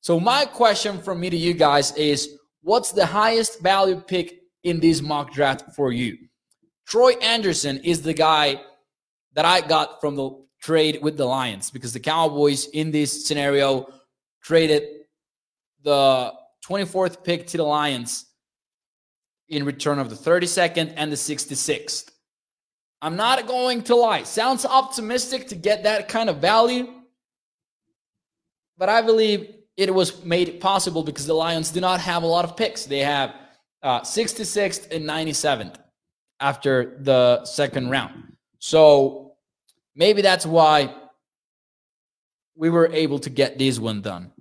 So 0.00 0.20
my 0.20 0.44
question 0.44 1.00
from 1.00 1.20
me 1.20 1.30
to 1.30 1.36
you 1.36 1.54
guys 1.54 1.94
is 1.96 2.38
what's 2.62 2.92
the 2.92 3.06
highest 3.06 3.60
value 3.60 4.00
pick 4.00 4.42
in 4.62 4.80
this 4.80 5.02
mock 5.02 5.32
draft 5.32 5.74
for 5.74 5.92
you? 5.92 6.16
Troy 6.86 7.12
Anderson 7.14 7.78
is 7.84 8.02
the 8.02 8.14
guy 8.14 8.60
that 9.34 9.44
I 9.44 9.60
got 9.60 10.00
from 10.00 10.16
the 10.16 10.30
trade 10.62 11.00
with 11.02 11.16
the 11.16 11.24
Lions 11.24 11.70
because 11.70 11.92
the 11.92 12.00
Cowboys 12.00 12.66
in 12.68 12.90
this 12.90 13.26
scenario 13.26 13.88
traded 14.42 14.82
the 15.82 16.32
24th 16.66 17.22
pick 17.22 17.46
to 17.48 17.56
the 17.56 17.62
Lions 17.62 18.26
in 19.48 19.64
return 19.64 19.98
of 19.98 20.10
the 20.10 20.16
32nd 20.16 20.92
and 20.96 21.10
the 21.10 21.16
66th. 21.16 22.10
I'm 23.00 23.16
not 23.16 23.46
going 23.46 23.82
to 23.84 23.94
lie. 23.94 24.24
Sounds 24.24 24.66
optimistic 24.66 25.48
to 25.48 25.54
get 25.54 25.84
that 25.84 26.08
kind 26.08 26.28
of 26.28 26.38
value, 26.38 26.92
but 28.76 28.88
I 28.88 29.02
believe 29.02 29.54
it 29.78 29.94
was 29.94 30.24
made 30.24 30.60
possible 30.60 31.04
because 31.04 31.24
the 31.24 31.34
Lions 31.34 31.70
do 31.70 31.80
not 31.80 32.00
have 32.00 32.24
a 32.24 32.26
lot 32.26 32.44
of 32.44 32.56
picks. 32.56 32.84
They 32.84 32.98
have 32.98 33.36
uh, 33.80 34.00
66th 34.00 34.90
and 34.90 35.04
97th 35.08 35.76
after 36.40 36.98
the 37.00 37.44
second 37.44 37.88
round. 37.88 38.36
So 38.58 39.36
maybe 39.94 40.20
that's 40.20 40.44
why 40.44 40.92
we 42.56 42.70
were 42.70 42.90
able 42.92 43.20
to 43.20 43.30
get 43.30 43.56
this 43.56 43.78
one 43.78 44.00
done. 44.02 44.32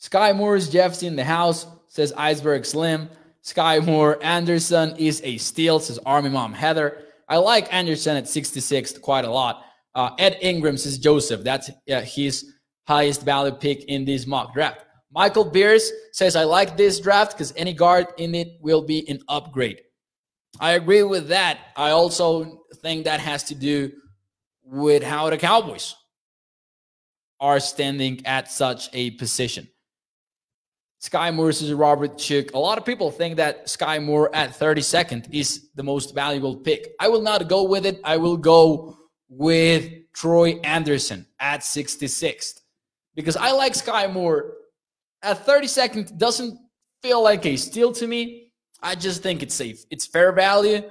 Skyy 0.00 0.34
Moore's 0.34 0.68
Jeff's 0.68 1.04
in 1.04 1.14
the 1.14 1.22
house, 1.22 1.64
says 1.86 2.12
Iceberg 2.16 2.66
Slim. 2.66 3.08
Skyy 3.44 3.86
Moore 3.86 4.18
Anderson 4.20 4.96
is 4.96 5.20
a 5.22 5.36
steal, 5.36 5.78
says 5.78 6.00
Army 6.04 6.28
Mom 6.28 6.52
Heather. 6.52 7.04
I 7.28 7.36
like 7.36 7.72
Anderson 7.72 8.16
at 8.16 8.24
66th 8.24 9.00
quite 9.00 9.24
a 9.24 9.30
lot. 9.30 9.64
Uh, 9.94 10.10
Ed 10.18 10.38
Ingram 10.40 10.76
says 10.76 10.98
Joseph. 10.98 11.44
That's 11.44 11.70
uh, 11.88 12.00
his 12.00 12.51
highest 12.86 13.22
value 13.22 13.52
pick 13.52 13.84
in 13.84 14.04
this 14.04 14.26
mock 14.26 14.54
draft. 14.54 14.84
Michael 15.14 15.44
Beers 15.44 15.92
says, 16.12 16.36
I 16.36 16.44
like 16.44 16.76
this 16.76 16.98
draft 16.98 17.32
because 17.32 17.52
any 17.56 17.74
guard 17.74 18.06
in 18.16 18.34
it 18.34 18.56
will 18.60 18.82
be 18.82 19.08
an 19.08 19.20
upgrade. 19.28 19.82
I 20.58 20.72
agree 20.72 21.02
with 21.02 21.28
that. 21.28 21.58
I 21.76 21.90
also 21.90 22.64
think 22.76 23.04
that 23.04 23.20
has 23.20 23.44
to 23.44 23.54
do 23.54 23.92
with 24.64 25.02
how 25.02 25.28
the 25.30 25.36
Cowboys 25.36 25.94
are 27.40 27.60
standing 27.60 28.24
at 28.24 28.50
such 28.50 28.88
a 28.92 29.10
position. 29.12 29.68
Skyy 31.02 31.34
Moore 31.34 31.50
is 31.50 31.72
Robert 31.72 32.16
Chick. 32.16 32.54
A 32.54 32.58
lot 32.58 32.78
of 32.78 32.84
people 32.84 33.10
think 33.10 33.36
that 33.36 33.66
Skyy 33.66 34.02
Moore 34.02 34.34
at 34.34 34.50
32nd 34.50 35.34
is 35.34 35.68
the 35.74 35.82
most 35.82 36.14
valuable 36.14 36.56
pick. 36.56 36.94
I 37.00 37.08
will 37.08 37.22
not 37.22 37.48
go 37.48 37.64
with 37.64 37.84
it. 37.84 38.00
I 38.04 38.16
will 38.16 38.36
go 38.36 38.96
with 39.28 39.90
Troy 40.14 40.60
Andersen 40.62 41.26
at 41.40 41.60
66th 41.60 42.61
because 43.14 43.36
I 43.36 43.52
like 43.52 43.74
Skyy 43.74 44.12
Moore 44.12 44.54
at 45.22 45.46
32nd. 45.46 46.18
Doesn't 46.18 46.58
feel 47.02 47.22
like 47.22 47.44
a 47.46 47.56
steal 47.56 47.92
to 47.92 48.06
me. 48.06 48.52
I 48.82 48.94
just 48.94 49.22
think 49.22 49.42
it's 49.42 49.54
safe. 49.54 49.84
It's 49.90 50.06
fair 50.06 50.32
value, 50.32 50.82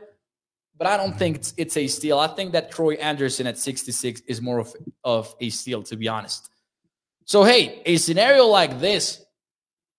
but 0.77 0.87
I 0.87 0.97
don't 0.97 1.17
think 1.17 1.37
it's, 1.37 1.53
it's 1.57 1.77
a 1.77 1.87
steal. 1.87 2.19
I 2.19 2.27
think 2.27 2.53
that 2.53 2.71
Troy 2.71 2.93
Andersen 2.95 3.47
at 3.47 3.57
66 3.57 4.21
is 4.27 4.41
more 4.41 4.59
of, 4.59 4.73
of 5.03 5.35
a 5.41 5.49
steal, 5.49 5.83
to 5.83 5.97
be 5.97 6.07
honest. 6.07 6.49
So, 7.25 7.43
hey, 7.43 7.81
a 7.85 7.97
scenario 7.97 8.45
like 8.45 8.79
this 8.79 9.23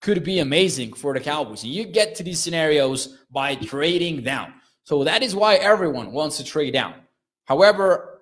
could 0.01 0.23
be 0.23 0.39
amazing 0.39 0.93
for 0.93 1.13
the 1.13 1.19
Cowboys. 1.19 1.63
You 1.63 1.85
get 1.85 2.15
to 2.15 2.23
these 2.23 2.39
scenarios 2.39 3.17
by 3.31 3.55
trading 3.55 4.21
down. 4.21 4.53
So 4.83 5.03
that 5.05 5.23
is 5.23 5.33
why 5.33 5.55
everyone 5.55 6.11
wants 6.11 6.37
to 6.37 6.43
trade 6.43 6.73
down. 6.73 6.95
However, 7.45 8.21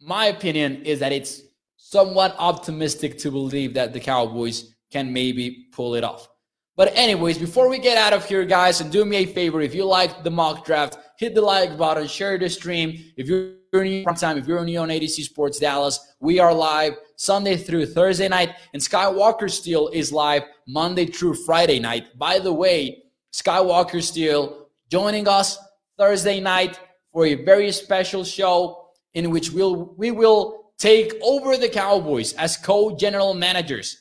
my 0.00 0.26
opinion 0.26 0.82
is 0.84 1.00
that 1.00 1.12
it's 1.12 1.42
somewhat 1.90 2.36
optimistic 2.38 3.18
to 3.18 3.32
believe 3.32 3.74
that 3.74 3.92
the 3.92 3.98
Cowboys 3.98 4.76
can 4.92 5.12
maybe 5.12 5.66
pull 5.72 5.96
it 5.96 6.04
off. 6.04 6.28
But 6.76 6.92
anyways, 6.96 7.36
before 7.36 7.68
we 7.68 7.80
get 7.80 7.98
out 7.98 8.12
of 8.12 8.24
here, 8.24 8.44
guys, 8.44 8.80
and 8.80 8.92
do 8.92 9.04
me 9.04 9.16
a 9.16 9.26
favor, 9.26 9.60
if 9.60 9.74
you 9.74 9.84
like 9.84 10.22
the 10.22 10.30
mock 10.30 10.64
draft, 10.64 10.98
hit 11.18 11.34
the 11.34 11.40
like 11.40 11.76
button, 11.76 12.06
share 12.06 12.38
the 12.38 12.48
stream. 12.48 13.04
If 13.16 13.26
you're 13.26 13.54
new 13.72 14.04
time, 14.04 14.38
if 14.38 14.46
you're 14.46 14.64
new 14.64 14.78
on 14.78 14.88
ADC 14.88 15.24
Sports 15.24 15.58
Dallas, 15.58 16.14
we 16.20 16.38
are 16.38 16.54
live 16.54 16.94
Sunday 17.16 17.56
through 17.56 17.86
Thursday 17.86 18.28
night, 18.28 18.54
and 18.72 18.80
Skywalker 18.80 19.50
Steel 19.50 19.88
is 19.88 20.12
live 20.12 20.44
Monday 20.68 21.06
through 21.06 21.34
Friday 21.34 21.80
night. 21.80 22.16
By 22.16 22.38
the 22.38 22.52
way, 22.52 23.02
Skywalker 23.32 24.00
Steel 24.00 24.68
joining 24.88 25.26
us 25.26 25.58
Thursday 25.98 26.38
night 26.38 26.78
for 27.12 27.26
a 27.26 27.34
very 27.34 27.72
special 27.72 28.22
show 28.22 28.90
in 29.14 29.30
which 29.30 29.50
we'll 29.50 29.92
we 29.96 30.12
will 30.12 30.59
take 30.80 31.12
over 31.22 31.56
the 31.56 31.68
Cowboys 31.68 32.32
as 32.32 32.56
co-general 32.56 33.34
managers, 33.34 33.98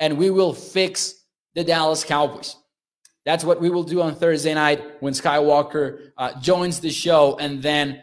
and 0.00 0.18
we 0.18 0.28
will 0.28 0.52
fix 0.52 1.14
the 1.54 1.64
Dallas 1.64 2.04
Cowboys. 2.04 2.56
That's 3.24 3.44
what 3.44 3.60
we 3.60 3.70
will 3.70 3.84
do 3.84 4.02
on 4.02 4.14
Thursday 4.16 4.52
night 4.52 4.82
when 5.00 5.14
Skywalker 5.14 6.10
uh, 6.18 6.38
joins 6.40 6.80
the 6.80 6.90
show, 6.90 7.38
and 7.38 7.62
then 7.62 8.02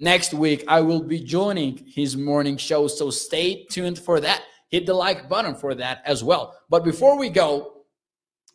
next 0.00 0.34
week 0.34 0.64
I 0.66 0.80
will 0.80 1.02
be 1.02 1.20
joining 1.20 1.84
his 1.86 2.16
morning 2.16 2.56
show. 2.56 2.88
So 2.88 3.10
stay 3.10 3.66
tuned 3.70 3.98
for 3.98 4.18
that. 4.20 4.42
Hit 4.70 4.86
the 4.86 4.94
like 4.94 5.28
button 5.28 5.54
for 5.54 5.74
that 5.76 6.02
as 6.04 6.24
well. 6.24 6.56
But 6.68 6.84
before 6.84 7.16
we 7.16 7.28
go, 7.28 7.84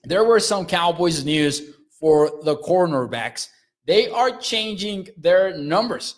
there 0.03 0.25
were 0.25 0.39
some 0.41 0.65
Cowboys 0.65 1.23
news 1.23 1.61
for 1.99 2.41
the 2.43 2.57
cornerbacks. 2.57 3.47
They 3.85 4.09
are 4.09 4.37
changing 4.37 5.09
their 5.17 5.55
numbers. 5.55 6.15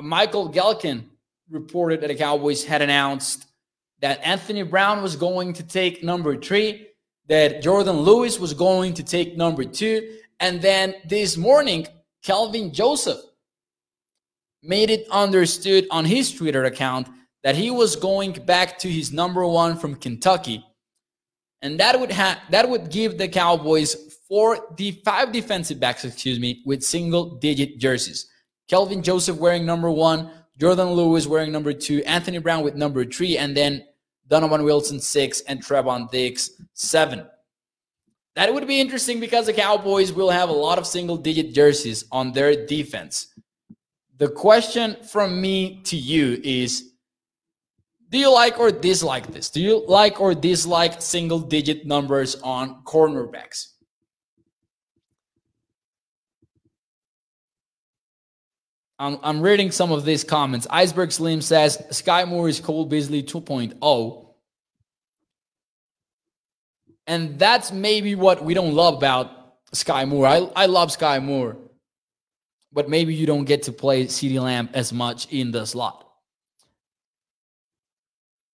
Michael 0.00 0.50
Gehlken 0.50 1.07
reported 1.50 2.00
that 2.00 2.08
the 2.08 2.14
Cowboys 2.14 2.64
had 2.64 2.82
announced 2.82 3.46
that 4.00 4.20
Anthony 4.24 4.62
Brown 4.62 5.02
was 5.02 5.16
going 5.16 5.52
to 5.54 5.62
take 5.62 6.04
number 6.04 6.36
three, 6.36 6.88
that 7.28 7.62
Jourdan 7.62 8.04
Lewis 8.04 8.38
was 8.38 8.54
going 8.54 8.94
to 8.94 9.02
take 9.02 9.36
number 9.36 9.64
two, 9.64 10.18
and 10.40 10.62
then 10.62 10.94
this 11.06 11.36
morning, 11.36 11.86
Kelvin 12.22 12.72
Joseph 12.72 13.18
made 14.62 14.90
it 14.90 15.06
understood 15.10 15.86
on 15.90 16.04
his 16.04 16.32
Twitter 16.32 16.64
account 16.64 17.08
that 17.42 17.56
he 17.56 17.70
was 17.70 17.96
going 17.96 18.32
back 18.32 18.78
to 18.78 18.88
his 18.88 19.12
number 19.12 19.46
one 19.46 19.76
from 19.76 19.94
Kentucky, 19.94 20.64
and 21.62 21.78
that 21.80 21.98
would 21.98 22.12
have 22.12 22.38
that 22.50 22.68
would 22.68 22.90
give 22.90 23.18
the 23.18 23.28
Cowboys 23.28 23.94
four 24.28 24.74
the 24.76 24.92
five 25.04 25.32
defensive 25.32 25.80
backs, 25.80 26.04
excuse 26.04 26.38
me, 26.38 26.62
with 26.66 26.82
single 26.82 27.36
digit 27.36 27.78
jerseys. 27.78 28.28
Kelvin 28.68 29.02
Joseph 29.02 29.38
wearing 29.38 29.64
number 29.64 29.90
one, 29.90 30.30
Jourdan 30.58 30.94
Lewis 30.94 31.26
wearing 31.26 31.52
number 31.52 31.72
two, 31.72 32.02
Anthony 32.04 32.38
Brown 32.38 32.64
with 32.64 32.74
number 32.74 33.04
three, 33.04 33.38
and 33.38 33.56
then 33.56 33.84
Donovan 34.26 34.64
Wilson 34.64 35.00
six 35.00 35.40
and 35.42 35.64
Trevon 35.64 36.10
Diggs 36.10 36.50
seven. 36.74 37.26
That 38.34 38.52
would 38.52 38.66
be 38.66 38.80
interesting 38.80 39.20
because 39.20 39.46
the 39.46 39.52
Cowboys 39.52 40.12
will 40.12 40.30
have 40.30 40.48
a 40.48 40.52
lot 40.52 40.78
of 40.78 40.86
single 40.86 41.16
digit 41.16 41.54
jerseys 41.54 42.04
on 42.12 42.32
their 42.32 42.66
defense. 42.66 43.34
The 44.18 44.28
question 44.28 44.96
from 45.10 45.40
me 45.40 45.82
to 45.84 45.96
you 45.96 46.40
is 46.42 46.92
Do 48.10 48.18
you 48.18 48.32
like 48.32 48.58
or 48.58 48.70
dislike 48.72 49.28
this? 49.28 49.50
Do 49.50 49.60
you 49.60 49.84
like 49.86 50.20
or 50.20 50.34
dislike 50.34 51.00
single 51.00 51.38
digit 51.38 51.86
numbers 51.86 52.34
on 52.42 52.82
cornerbacks? 52.84 53.74
I'm, 58.98 59.18
I'm 59.22 59.40
reading 59.40 59.70
some 59.70 59.92
of 59.92 60.04
these 60.04 60.24
comments. 60.24 60.66
Iceberg 60.70 61.12
Slim 61.12 61.40
says 61.40 61.78
Skyy 61.90 62.26
Moore 62.26 62.48
is 62.48 62.60
Cole 62.60 62.84
Beasley 62.84 63.22
2.0. 63.22 64.26
And 67.06 67.38
that's 67.38 67.72
maybe 67.72 68.14
what 68.14 68.44
we 68.44 68.54
don't 68.54 68.74
love 68.74 68.94
about 68.94 69.30
Skyy 69.72 70.06
Moore. 70.06 70.26
I, 70.26 70.36
I 70.56 70.66
love 70.66 70.90
Skyy 70.90 71.22
Moore 71.22 71.56
but 72.72 72.88
maybe 72.88 73.14
you 73.14 73.26
don't 73.26 73.44
get 73.44 73.64
to 73.64 73.72
play 73.72 74.06
CeeDee 74.06 74.40
Lamb 74.40 74.68
as 74.72 74.92
much 74.92 75.26
in 75.32 75.50
the 75.50 75.64
slot. 75.64 76.04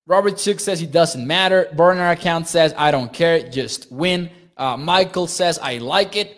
Robert 0.07 0.37
Chick 0.37 0.61
says 0.61 0.79
he 0.79 0.87
doesn't 0.87 1.27
matter. 1.27 1.69
Burner 1.75 2.11
account 2.11 2.47
says 2.47 2.75
I 2.77 2.91
don't 2.91 3.13
care, 3.13 3.49
just 3.49 3.91
win. 3.91 4.31
Uh, 4.57 4.77
Michael 4.77 5.27
says 5.27 5.59
I 5.59 5.79
like 5.79 6.15
it. 6.17 6.37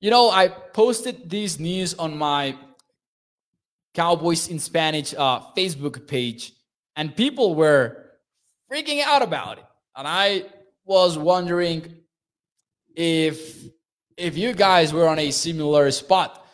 You 0.00 0.10
know, 0.10 0.30
I 0.30 0.48
posted 0.48 1.28
these 1.28 1.58
news 1.58 1.94
on 1.94 2.16
my 2.16 2.56
Cowboys 3.96 4.48
in 4.48 4.58
Spanish 4.58 5.14
uh, 5.14 5.40
Facebook 5.56 6.06
page, 6.06 6.52
and 6.96 7.16
people 7.16 7.54
were 7.54 8.10
freaking 8.70 9.02
out 9.02 9.22
about 9.22 9.56
it. 9.56 9.64
And 9.96 10.06
I 10.06 10.44
was 10.84 11.16
wondering 11.16 11.94
if 12.94 13.64
if 14.18 14.36
you 14.36 14.52
guys 14.52 14.92
were 14.92 15.08
on 15.08 15.18
a 15.18 15.30
similar 15.30 15.90
spot 15.90 16.46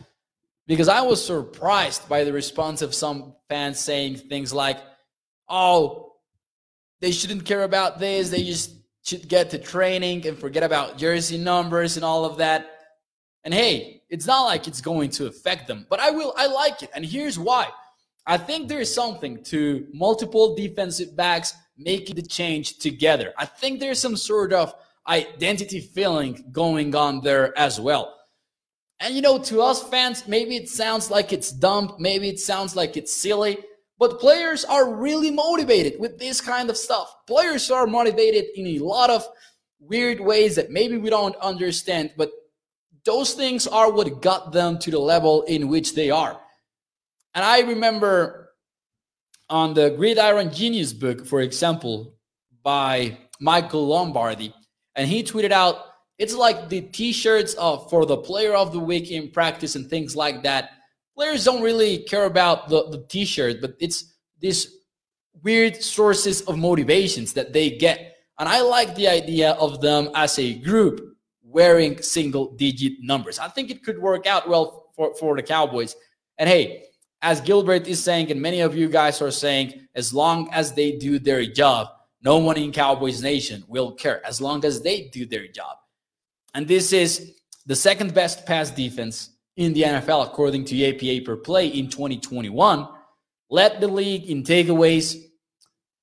because 0.68 0.88
I 0.88 1.00
was 1.02 1.24
surprised 1.24 2.08
by 2.08 2.22
the 2.22 2.32
response 2.32 2.80
of 2.80 2.94
some 2.94 3.34
fans 3.48 3.80
saying 3.80 4.16
things 4.16 4.52
like, 4.52 4.78
oh, 5.48 6.14
they 7.00 7.10
shouldn't 7.10 7.44
care 7.44 7.64
about 7.64 7.98
this. 7.98 8.30
They 8.30 8.44
just 8.44 8.72
should 9.04 9.28
get 9.28 9.50
to 9.50 9.58
training 9.58 10.26
and 10.28 10.38
forget 10.38 10.62
about 10.62 10.96
jersey 10.96 11.38
numbers 11.38 11.96
and 11.96 12.04
all 12.04 12.24
of 12.24 12.36
that. 12.36 12.70
And 13.42 13.52
hey, 13.52 14.01
it's 14.12 14.26
not 14.26 14.42
like 14.42 14.68
it's 14.68 14.82
going 14.82 15.08
to 15.08 15.26
affect 15.26 15.66
them, 15.66 15.86
but 15.88 15.98
I 15.98 16.10
will, 16.10 16.34
I 16.36 16.46
like 16.46 16.82
it. 16.82 16.90
And 16.94 17.02
here's 17.02 17.38
why. 17.38 17.68
I 18.26 18.36
think 18.36 18.68
there 18.68 18.80
is 18.80 18.94
something 18.94 19.42
to 19.44 19.86
multiple 19.94 20.54
defensive 20.54 21.16
backs 21.16 21.54
making 21.78 22.16
the 22.16 22.22
change 22.22 22.76
together. 22.78 23.32
I 23.38 23.46
think 23.46 23.80
there's 23.80 23.98
some 23.98 24.16
sort 24.16 24.52
of 24.52 24.74
identity 25.08 25.80
feeling 25.80 26.44
going 26.52 26.94
on 26.94 27.22
there 27.22 27.58
as 27.58 27.80
well. 27.80 28.14
And 29.00 29.14
you 29.14 29.22
know, 29.22 29.38
to 29.38 29.62
us 29.62 29.82
fans, 29.82 30.28
maybe 30.28 30.56
it 30.56 30.68
sounds 30.68 31.10
like 31.10 31.32
it's 31.32 31.50
dumb, 31.50 31.96
maybe 31.98 32.28
it 32.28 32.38
sounds 32.38 32.76
like 32.76 32.98
it's 32.98 33.14
silly, 33.14 33.56
but 33.98 34.20
players 34.20 34.66
are 34.66 34.94
really 34.94 35.30
motivated 35.30 35.98
with 35.98 36.18
this 36.18 36.38
kind 36.38 36.68
of 36.68 36.76
stuff. 36.76 37.14
Players 37.26 37.70
are 37.70 37.86
motivated 37.86 38.44
in 38.56 38.66
a 38.66 38.78
lot 38.78 39.08
of 39.08 39.26
weird 39.80 40.20
ways 40.20 40.54
that 40.56 40.70
maybe 40.70 40.98
we 40.98 41.08
don't 41.08 41.34
understand, 41.36 42.12
but 42.18 42.30
those 43.04 43.34
things 43.34 43.66
are 43.66 43.90
what 43.90 44.22
got 44.22 44.52
them 44.52 44.78
to 44.78 44.90
the 44.90 44.98
level 44.98 45.42
in 45.42 45.68
which 45.68 45.94
they 45.94 46.10
are. 46.10 46.40
And 47.34 47.44
I 47.44 47.60
remember 47.60 48.50
on 49.48 49.74
the 49.74 49.90
Gridiron 49.90 50.52
Genius 50.52 50.92
book, 50.92 51.26
for 51.26 51.40
example, 51.40 52.14
by 52.62 53.18
Michael 53.40 53.86
Lombardi, 53.86 54.54
and 54.94 55.08
he 55.08 55.22
tweeted 55.22 55.50
out 55.50 55.76
It's 56.18 56.34
like 56.34 56.68
the 56.68 56.82
t-shirts 56.82 57.54
for 57.54 58.06
the 58.06 58.16
player 58.16 58.54
of 58.54 58.72
the 58.72 58.78
week 58.78 59.10
in 59.10 59.30
practice 59.30 59.74
and 59.74 59.88
things 59.88 60.14
like 60.14 60.42
that. 60.44 60.70
Players 61.16 61.44
don't 61.44 61.62
really 61.62 62.04
care 62.04 62.26
about 62.26 62.68
the, 62.68 62.88
the 62.90 63.04
t-shirt, 63.08 63.60
but 63.60 63.74
it's 63.80 64.14
these 64.40 64.76
weird 65.42 65.82
sources 65.82 66.42
of 66.42 66.58
motivations 66.58 67.32
that 67.32 67.52
they 67.52 67.70
get. 67.70 68.16
And 68.38 68.48
I 68.48 68.60
like 68.60 68.94
the 68.94 69.08
idea 69.08 69.52
of 69.52 69.80
them 69.80 70.10
as 70.14 70.38
a 70.38 70.54
group 70.54 71.11
wearing 71.52 72.00
single 72.02 72.52
digit 72.52 72.94
numbers. 73.00 73.38
I 73.38 73.48
think 73.48 73.70
it 73.70 73.84
could 73.84 73.98
work 73.98 74.26
out 74.26 74.48
well 74.48 74.90
for, 74.96 75.14
for 75.14 75.36
the 75.36 75.42
Cowboys. 75.42 75.94
And 76.38 76.48
hey, 76.48 76.84
as 77.20 77.40
Gilbert 77.40 77.86
is 77.86 78.02
saying, 78.02 78.30
and 78.30 78.40
many 78.40 78.60
of 78.60 78.74
you 78.74 78.88
guys 78.88 79.22
are 79.22 79.30
saying, 79.30 79.86
as 79.94 80.12
long 80.12 80.48
as 80.52 80.72
they 80.72 80.92
do 80.92 81.18
their 81.18 81.44
job, 81.46 81.88
no 82.22 82.38
one 82.38 82.56
in 82.56 82.72
Cowboys 82.72 83.22
Nation 83.22 83.64
will 83.68 83.92
care 83.92 84.24
as 84.26 84.40
long 84.40 84.64
as 84.64 84.82
they 84.82 85.08
do 85.12 85.26
their 85.26 85.46
job. 85.48 85.76
And 86.54 86.66
this 86.66 86.92
is 86.92 87.34
the 87.66 87.76
second 87.76 88.14
best 88.14 88.46
pass 88.46 88.70
defense 88.70 89.30
in 89.56 89.72
the 89.72 89.82
NFL, 89.82 90.26
according 90.26 90.64
to 90.66 90.74
EPA 90.74 91.24
per 91.24 91.36
play 91.36 91.68
in 91.68 91.88
2021. 91.88 92.88
Led 93.50 93.80
the 93.80 93.88
league 93.88 94.30
in 94.30 94.42
takeaways. 94.42 95.16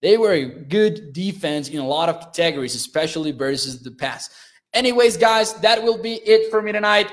They 0.01 0.17
were 0.17 0.33
a 0.33 0.45
good 0.45 1.13
defense 1.13 1.69
in 1.69 1.79
a 1.79 1.87
lot 1.87 2.09
of 2.09 2.33
categories, 2.33 2.75
especially 2.75 3.31
versus 3.31 3.81
the 3.81 3.91
pass. 3.91 4.29
Anyways, 4.73 5.17
guys, 5.17 5.53
that 5.55 5.81
will 5.81 5.97
be 5.97 6.15
it 6.15 6.51
for 6.51 6.61
me 6.61 6.71
tonight. 6.71 7.11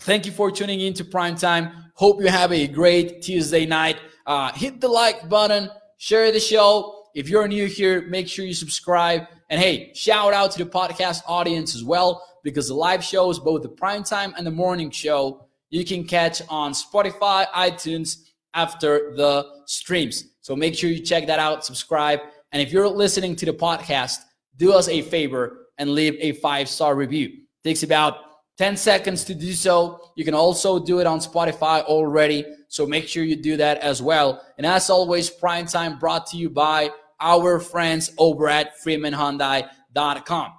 Thank 0.00 0.26
you 0.26 0.32
for 0.32 0.50
tuning 0.50 0.80
in 0.80 0.94
to 0.94 1.04
Prime 1.04 1.36
Time. 1.36 1.72
Hope 1.94 2.20
you 2.20 2.28
have 2.28 2.52
a 2.52 2.68
great 2.68 3.22
Tuesday 3.22 3.66
night. 3.66 3.98
Uh, 4.26 4.52
hit 4.52 4.80
the 4.80 4.88
like 4.88 5.28
button, 5.28 5.70
share 5.96 6.30
the 6.30 6.38
show. 6.38 7.06
If 7.14 7.28
you're 7.28 7.48
new 7.48 7.66
here, 7.66 8.06
make 8.08 8.28
sure 8.28 8.44
you 8.44 8.54
subscribe. 8.54 9.22
And 9.50 9.58
hey, 9.58 9.92
shout 9.94 10.34
out 10.34 10.52
to 10.52 10.64
the 10.64 10.70
podcast 10.70 11.22
audience 11.26 11.74
as 11.74 11.82
well, 11.82 12.22
because 12.44 12.68
the 12.68 12.74
live 12.74 13.02
shows, 13.02 13.38
both 13.38 13.62
the 13.62 13.68
prime 13.70 14.04
time 14.04 14.34
and 14.36 14.46
the 14.46 14.50
morning 14.50 14.90
show, 14.90 15.46
you 15.70 15.84
can 15.84 16.04
catch 16.04 16.42
on 16.48 16.72
Spotify, 16.72 17.46
iTunes 17.48 18.28
after 18.54 19.14
the 19.16 19.46
streams. 19.64 20.24
So 20.42 20.54
make 20.54 20.74
sure 20.74 20.90
you 20.90 21.00
check 21.00 21.26
that 21.26 21.38
out, 21.38 21.64
subscribe. 21.64 22.20
And 22.52 22.62
if 22.62 22.70
you're 22.70 22.88
listening 22.88 23.34
to 23.36 23.46
the 23.46 23.52
podcast, 23.52 24.18
do 24.56 24.72
us 24.72 24.88
a 24.88 25.02
favor 25.02 25.57
and 25.78 25.90
leave 25.90 26.16
a 26.20 26.32
five 26.32 26.68
star 26.68 26.94
review. 26.94 27.28
It 27.28 27.68
takes 27.68 27.82
about 27.82 28.18
10 28.58 28.76
seconds 28.76 29.24
to 29.24 29.34
do 29.34 29.52
so. 29.52 30.00
You 30.16 30.24
can 30.24 30.34
also 30.34 30.84
do 30.84 30.98
it 30.98 31.06
on 31.06 31.20
Spotify 31.20 31.82
already. 31.82 32.44
So 32.68 32.86
make 32.86 33.08
sure 33.08 33.24
you 33.24 33.36
do 33.36 33.56
that 33.56 33.78
as 33.78 34.02
well. 34.02 34.44
And 34.58 34.66
as 34.66 34.90
always, 34.90 35.30
Prime 35.30 35.66
Time 35.66 35.98
brought 35.98 36.26
to 36.28 36.36
you 36.36 36.50
by 36.50 36.90
our 37.20 37.60
friends 37.60 38.12
over 38.18 38.48
at 38.48 38.78
freemanhyundai.com. 38.80 40.52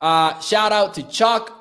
Uh, 0.00 0.40
shout 0.40 0.72
out 0.72 0.94
to 0.94 1.02
Chuck. 1.08 1.52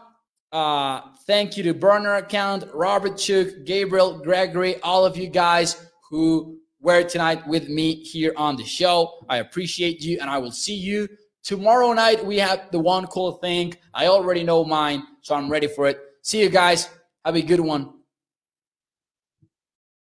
Uh, 0.51 1.01
thank 1.26 1.57
you 1.57 1.63
to 1.63 1.74
Burner 1.74 2.15
Account, 2.15 2.65
Robert 2.74 3.17
Chuk, 3.17 3.65
Gabriel, 3.65 4.19
Gregory, 4.19 4.80
all 4.82 5.05
of 5.05 5.17
you 5.17 5.28
guys 5.28 5.89
who 6.09 6.59
were 6.80 7.03
tonight 7.03 7.45
with 7.47 7.69
me 7.69 7.95
here 8.03 8.34
on 8.36 8.55
the 8.55 8.65
show. 8.65 9.26
I 9.30 9.38
appreciate 9.38 10.01
you, 10.01 10.19
and 10.19 10.30
I 10.30 10.38
will 10.38 10.51
see 10.51 10.76
you 10.76 11.07
Tomorrow 11.43 11.91
night, 11.91 12.25
we 12.25 12.37
have 12.37 12.71
the 12.71 12.79
one 12.79 13.05
cool 13.07 13.33
thing. 13.33 13.75
I 13.93 14.07
already 14.07 14.45
know 14.45 14.63
mine, 14.63 15.03
so 15.19 15.35
I'm 15.35 15.51
ready 15.51 15.67
for 15.67 15.87
it. 15.87 15.99
See 16.21 16.41
you 16.41 16.47
guys. 16.47 16.89
Have 17.25 17.35
a 17.35 17.41
good 17.41 17.59
one. 17.59 17.93